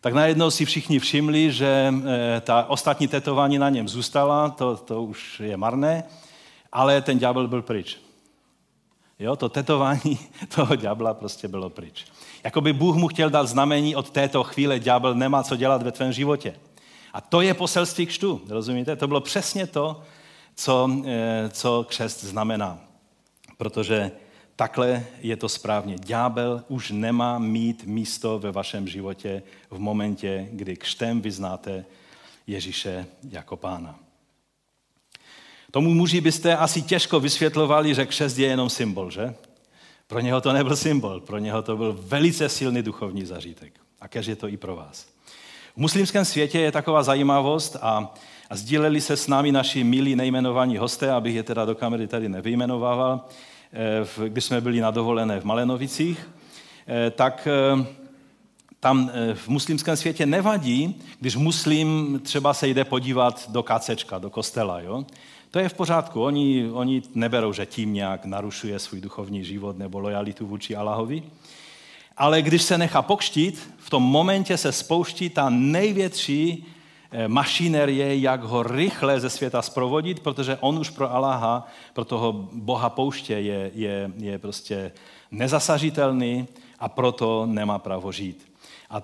tak 0.00 0.14
najednou 0.14 0.50
si 0.50 0.64
všichni 0.64 0.98
všimli, 0.98 1.52
že 1.52 1.94
ta 2.40 2.64
ostatní 2.64 3.08
tetování 3.08 3.58
na 3.58 3.70
něm 3.70 3.88
zůstala, 3.88 4.50
to, 4.50 4.76
to 4.76 5.02
už 5.02 5.40
je 5.40 5.56
marné, 5.56 6.04
ale 6.72 7.02
ten 7.02 7.18
ďábel 7.18 7.48
byl 7.48 7.62
pryč. 7.62 7.98
Jo, 9.18 9.36
to 9.36 9.48
tetování 9.48 10.18
toho 10.54 10.76
ďábla 10.76 11.14
prostě 11.14 11.48
bylo 11.48 11.70
pryč. 11.70 12.04
Jakoby 12.44 12.72
Bůh 12.72 12.96
mu 12.96 13.08
chtěl 13.08 13.30
dát 13.30 13.48
znamení 13.48 13.96
od 13.96 14.10
této 14.10 14.42
chvíle, 14.42 14.78
ďábel 14.78 15.14
nemá 15.14 15.42
co 15.42 15.56
dělat 15.56 15.82
ve 15.82 15.92
tvém 15.92 16.12
životě. 16.12 16.54
A 17.14 17.20
to 17.20 17.40
je 17.40 17.54
poselství 17.54 18.06
křtu, 18.06 18.42
rozumíte? 18.48 18.96
To 18.96 19.08
bylo 19.08 19.20
přesně 19.20 19.66
to, 19.66 20.02
co, 20.54 20.90
eh, 21.06 21.48
co 21.52 21.86
křest 21.88 22.24
znamená. 22.24 22.78
Protože 23.56 24.12
takhle 24.56 25.06
je 25.20 25.36
to 25.36 25.48
správně. 25.48 25.96
Ďábel 25.98 26.64
už 26.68 26.90
nemá 26.90 27.38
mít 27.38 27.84
místo 27.84 28.38
ve 28.38 28.52
vašem 28.52 28.88
životě 28.88 29.42
v 29.70 29.78
momentě, 29.78 30.48
kdy 30.52 30.76
křtem 30.76 31.20
vyznáte 31.20 31.84
Ježíše 32.46 33.06
jako 33.30 33.56
pána. 33.56 33.98
Tomu 35.70 35.94
muži 35.94 36.20
byste 36.20 36.56
asi 36.56 36.82
těžko 36.82 37.20
vysvětlovali, 37.20 37.94
že 37.94 38.06
křest 38.06 38.38
je 38.38 38.46
jenom 38.46 38.70
symbol, 38.70 39.10
že? 39.10 39.34
Pro 40.06 40.20
něho 40.20 40.40
to 40.40 40.52
nebyl 40.52 40.76
symbol, 40.76 41.20
pro 41.20 41.38
něho 41.38 41.62
to 41.62 41.76
byl 41.76 41.98
velice 42.00 42.48
silný 42.48 42.82
duchovní 42.82 43.24
zařítek. 43.24 43.80
A 44.00 44.08
kež 44.08 44.26
je 44.26 44.36
to 44.36 44.48
i 44.48 44.56
pro 44.56 44.76
vás. 44.76 45.13
V 45.74 45.76
muslimském 45.76 46.24
světě 46.24 46.58
je 46.60 46.72
taková 46.72 47.02
zajímavost 47.02 47.76
a, 47.82 48.14
a 48.50 48.56
sdíleli 48.56 49.00
se 49.00 49.16
s 49.16 49.26
námi 49.26 49.52
naši 49.52 49.84
milí 49.84 50.16
nejmenovaní 50.16 50.76
hosté, 50.76 51.12
abych 51.12 51.34
je 51.34 51.42
teda 51.42 51.64
do 51.64 51.74
kamery 51.74 52.06
tady 52.06 52.28
nevyjmenovával, 52.28 53.20
eh, 53.72 54.28
když 54.28 54.44
jsme 54.44 54.60
byli 54.60 54.80
na 54.80 54.90
dovolené 54.90 55.40
v 55.40 55.44
Malenovicích, 55.44 56.30
eh, 56.86 57.10
tak 57.10 57.48
eh, 57.50 57.86
tam 58.80 59.10
v 59.34 59.48
muslimském 59.48 59.96
světě 59.96 60.26
nevadí, 60.26 61.02
když 61.20 61.36
muslim 61.36 62.20
třeba 62.22 62.54
se 62.54 62.68
jde 62.68 62.84
podívat 62.84 63.50
do 63.50 63.62
kacečka, 63.62 64.18
do 64.18 64.30
kostela. 64.30 64.80
Jo? 64.80 65.04
To 65.50 65.58
je 65.58 65.68
v 65.68 65.74
pořádku. 65.74 66.22
Oni, 66.22 66.70
oni 66.72 67.02
neberou, 67.14 67.52
že 67.52 67.66
tím 67.66 67.92
nějak 67.92 68.24
narušuje 68.24 68.78
svůj 68.78 69.00
duchovní 69.00 69.44
život 69.44 69.78
nebo 69.78 69.98
lojalitu 69.98 70.46
vůči 70.46 70.76
Allahovi. 70.76 71.22
Ale 72.16 72.42
když 72.42 72.62
se 72.62 72.78
nechá 72.78 73.02
pokštít, 73.02 73.70
v 73.78 73.90
tom 73.90 74.02
momentě 74.02 74.56
se 74.56 74.72
spouští 74.72 75.30
ta 75.30 75.50
největší 75.50 76.66
eh, 77.10 77.28
mašinerie, 77.28 78.18
jak 78.18 78.42
ho 78.42 78.62
rychle 78.62 79.20
ze 79.20 79.30
světa 79.30 79.62
zprovodit, 79.62 80.20
protože 80.20 80.56
on 80.60 80.78
už 80.78 80.90
pro 80.90 81.14
Allaha, 81.14 81.66
pro 81.92 82.04
toho 82.04 82.32
Boha 82.52 82.90
pouště 82.90 83.34
je, 83.34 83.70
je, 83.74 84.10
je 84.16 84.38
prostě 84.38 84.92
nezasažitelný 85.30 86.48
a 86.78 86.88
proto 86.88 87.46
nemá 87.46 87.78
právo 87.78 88.12
žít. 88.12 88.52
A 88.90 89.02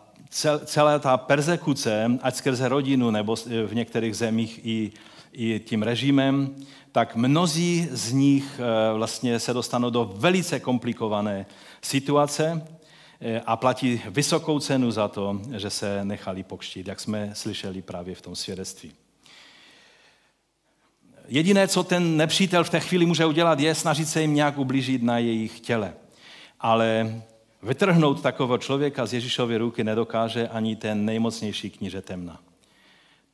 celá 0.65 0.99
ta 0.99 1.17
persekuce, 1.17 2.19
ať 2.23 2.35
skrze 2.35 2.69
rodinu 2.69 3.11
nebo 3.11 3.37
v 3.67 3.75
některých 3.75 4.17
zemích 4.17 4.61
i, 4.63 4.93
i 5.33 5.61
tím 5.61 5.83
režimem, 5.83 6.55
tak 6.93 7.17
mnozí 7.17 7.89
z 7.91 8.13
nich 8.13 8.61
eh, 8.61 8.95
vlastně 8.95 9.39
se 9.39 9.53
dostanou 9.53 9.91
do 9.91 10.13
velice 10.15 10.61
komplikované 10.61 11.47
situace, 11.83 12.63
Eh, 12.63 12.80
a 13.47 13.57
platí 13.57 14.03
vysokou 14.11 14.61
cenu 14.61 14.91
za 14.91 15.09
to, 15.09 15.41
že 15.57 15.71
se 15.71 16.05
nechali 16.05 16.43
pokštít, 16.43 16.89
jak 16.89 17.01
jsme 17.01 17.31
slyšeli 17.35 17.83
právě 17.83 18.15
v 18.15 18.23
tom 18.23 18.37
svědectví. 18.37 18.93
Jediné, 21.29 21.69
co 21.69 21.83
ten 21.83 22.17
nepřítel 22.17 22.65
v 22.65 22.71
té 22.71 22.81
chvíli 22.81 23.07
může 23.07 23.27
udělat, 23.27 23.61
je 23.61 23.75
snažit 23.75 24.07
se 24.07 24.21
jim 24.21 24.35
nějak 24.35 24.59
ublížit 24.59 25.03
na 25.03 25.19
jejich 25.19 25.61
těle. 25.61 25.95
Ale 26.61 27.23
vytrhnout 27.63 28.23
takového 28.23 28.59
člověka 28.59 29.07
z 29.07 29.15
Ježíšovy 29.15 29.57
ruky 29.57 29.85
nedokáže 29.85 30.49
ani 30.49 30.77
ten 30.77 31.05
nejmocnější 31.05 31.71
kníže 31.71 32.03
temna. 32.03 32.41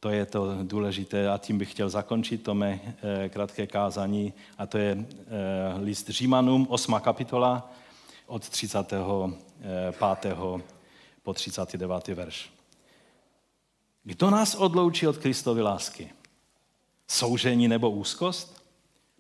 To 0.01 0.11
je 0.11 0.27
to 0.27 0.59
důležité 0.62 1.29
a 1.29 1.38
tím 1.38 1.59
bych 1.59 1.70
chtěl 1.70 1.90
zakončit 1.90 2.42
to 2.42 2.55
mé 2.55 2.81
eh, 3.25 3.29
krátké 3.29 3.66
kázání 3.66 4.33
a 4.59 4.66
to 4.66 4.79
je 4.79 4.99
eh, 4.99 5.81
list 5.81 6.09
Římanům, 6.09 6.66
8. 6.70 7.01
kapitola, 7.01 7.72
od 8.27 8.51
35. 9.66 10.37
po 11.22 11.35
39. 11.35 12.09
verš. 12.09 12.50
Kdo 14.02 14.31
nás 14.31 14.55
odloučí 14.55 15.09
od 15.09 15.16
Kristovy 15.16 15.62
lásky? 15.62 16.11
Soužení 17.09 17.68
nebo 17.68 17.90
úzkost? 17.90 18.62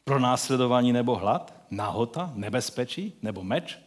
Pronásledování 0.04 0.92
nebo 0.92 1.16
hlad? 1.16 1.52
Nahota? 1.70 2.32
Nebezpečí? 2.34 3.12
Nebo 3.22 3.44
meč? 3.44 3.78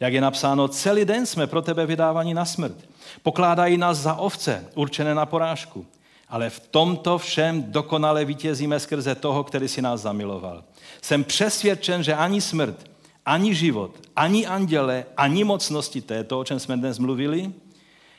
Jak 0.00 0.12
je 0.12 0.20
napsáno, 0.20 0.68
celý 0.68 1.04
den 1.04 1.26
jsme 1.26 1.46
pro 1.46 1.62
tebe 1.62 1.86
vydáváni 1.86 2.34
na 2.34 2.44
smrt. 2.44 2.88
Pokládají 3.22 3.76
nás 3.76 3.98
za 3.98 4.14
ovce, 4.14 4.70
určené 4.74 5.14
na 5.14 5.26
porážku. 5.26 5.86
Ale 6.28 6.50
v 6.50 6.60
tomto 6.60 7.18
všem 7.18 7.72
dokonale 7.72 8.24
vítězíme 8.24 8.80
skrze 8.80 9.14
toho, 9.14 9.44
který 9.44 9.68
si 9.68 9.82
nás 9.82 10.00
zamiloval. 10.00 10.64
Jsem 11.02 11.24
přesvědčen, 11.24 12.02
že 12.02 12.14
ani 12.14 12.40
smrt, 12.40 12.91
ani 13.26 13.54
život, 13.54 14.00
ani 14.16 14.46
anděle, 14.46 15.04
ani 15.16 15.44
mocnosti, 15.44 16.00
to 16.00 16.14
je 16.14 16.24
to, 16.24 16.40
o 16.40 16.44
čem 16.44 16.60
jsme 16.60 16.76
dnes 16.76 16.98
mluvili, 16.98 17.52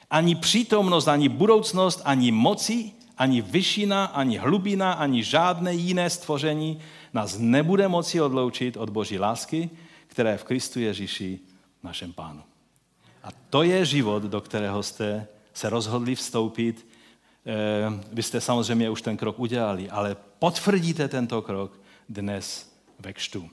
ani 0.09 0.35
přítomnost, 0.35 1.07
ani 1.07 1.29
budoucnost, 1.29 2.01
ani 2.05 2.31
moci, 2.31 2.91
ani 3.17 3.41
vyšina, 3.41 4.05
ani 4.05 4.37
hlubina, 4.37 4.93
ani 4.93 5.23
žádné 5.23 5.73
jiné 5.73 6.09
stvoření 6.09 6.79
nás 7.13 7.37
nebude 7.37 7.87
moci 7.87 8.21
odloučit 8.21 8.77
od 8.77 8.89
Boží 8.89 9.19
lásky, 9.19 9.69
která 10.07 10.31
je 10.31 10.37
v 10.37 10.43
Kristu 10.43 10.79
Ježíši, 10.79 11.39
našem 11.83 12.13
pánu. 12.13 12.43
A 13.23 13.29
to 13.49 13.63
je 13.63 13.85
život, 13.85 14.23
do 14.23 14.41
kterého 14.41 14.83
jste 14.83 15.27
se 15.53 15.69
rozhodli 15.69 16.15
vstoupit. 16.15 16.87
Eh, 17.45 18.03
vy 18.13 18.23
jste 18.23 18.41
samozřejmě 18.41 18.89
už 18.89 19.01
ten 19.01 19.17
krok 19.17 19.39
udělali, 19.39 19.89
ale 19.89 20.15
potvrdíte 20.39 21.07
tento 21.07 21.41
krok 21.41 21.79
dnes 22.09 22.73
ve 22.99 23.13
kštu. 23.13 23.49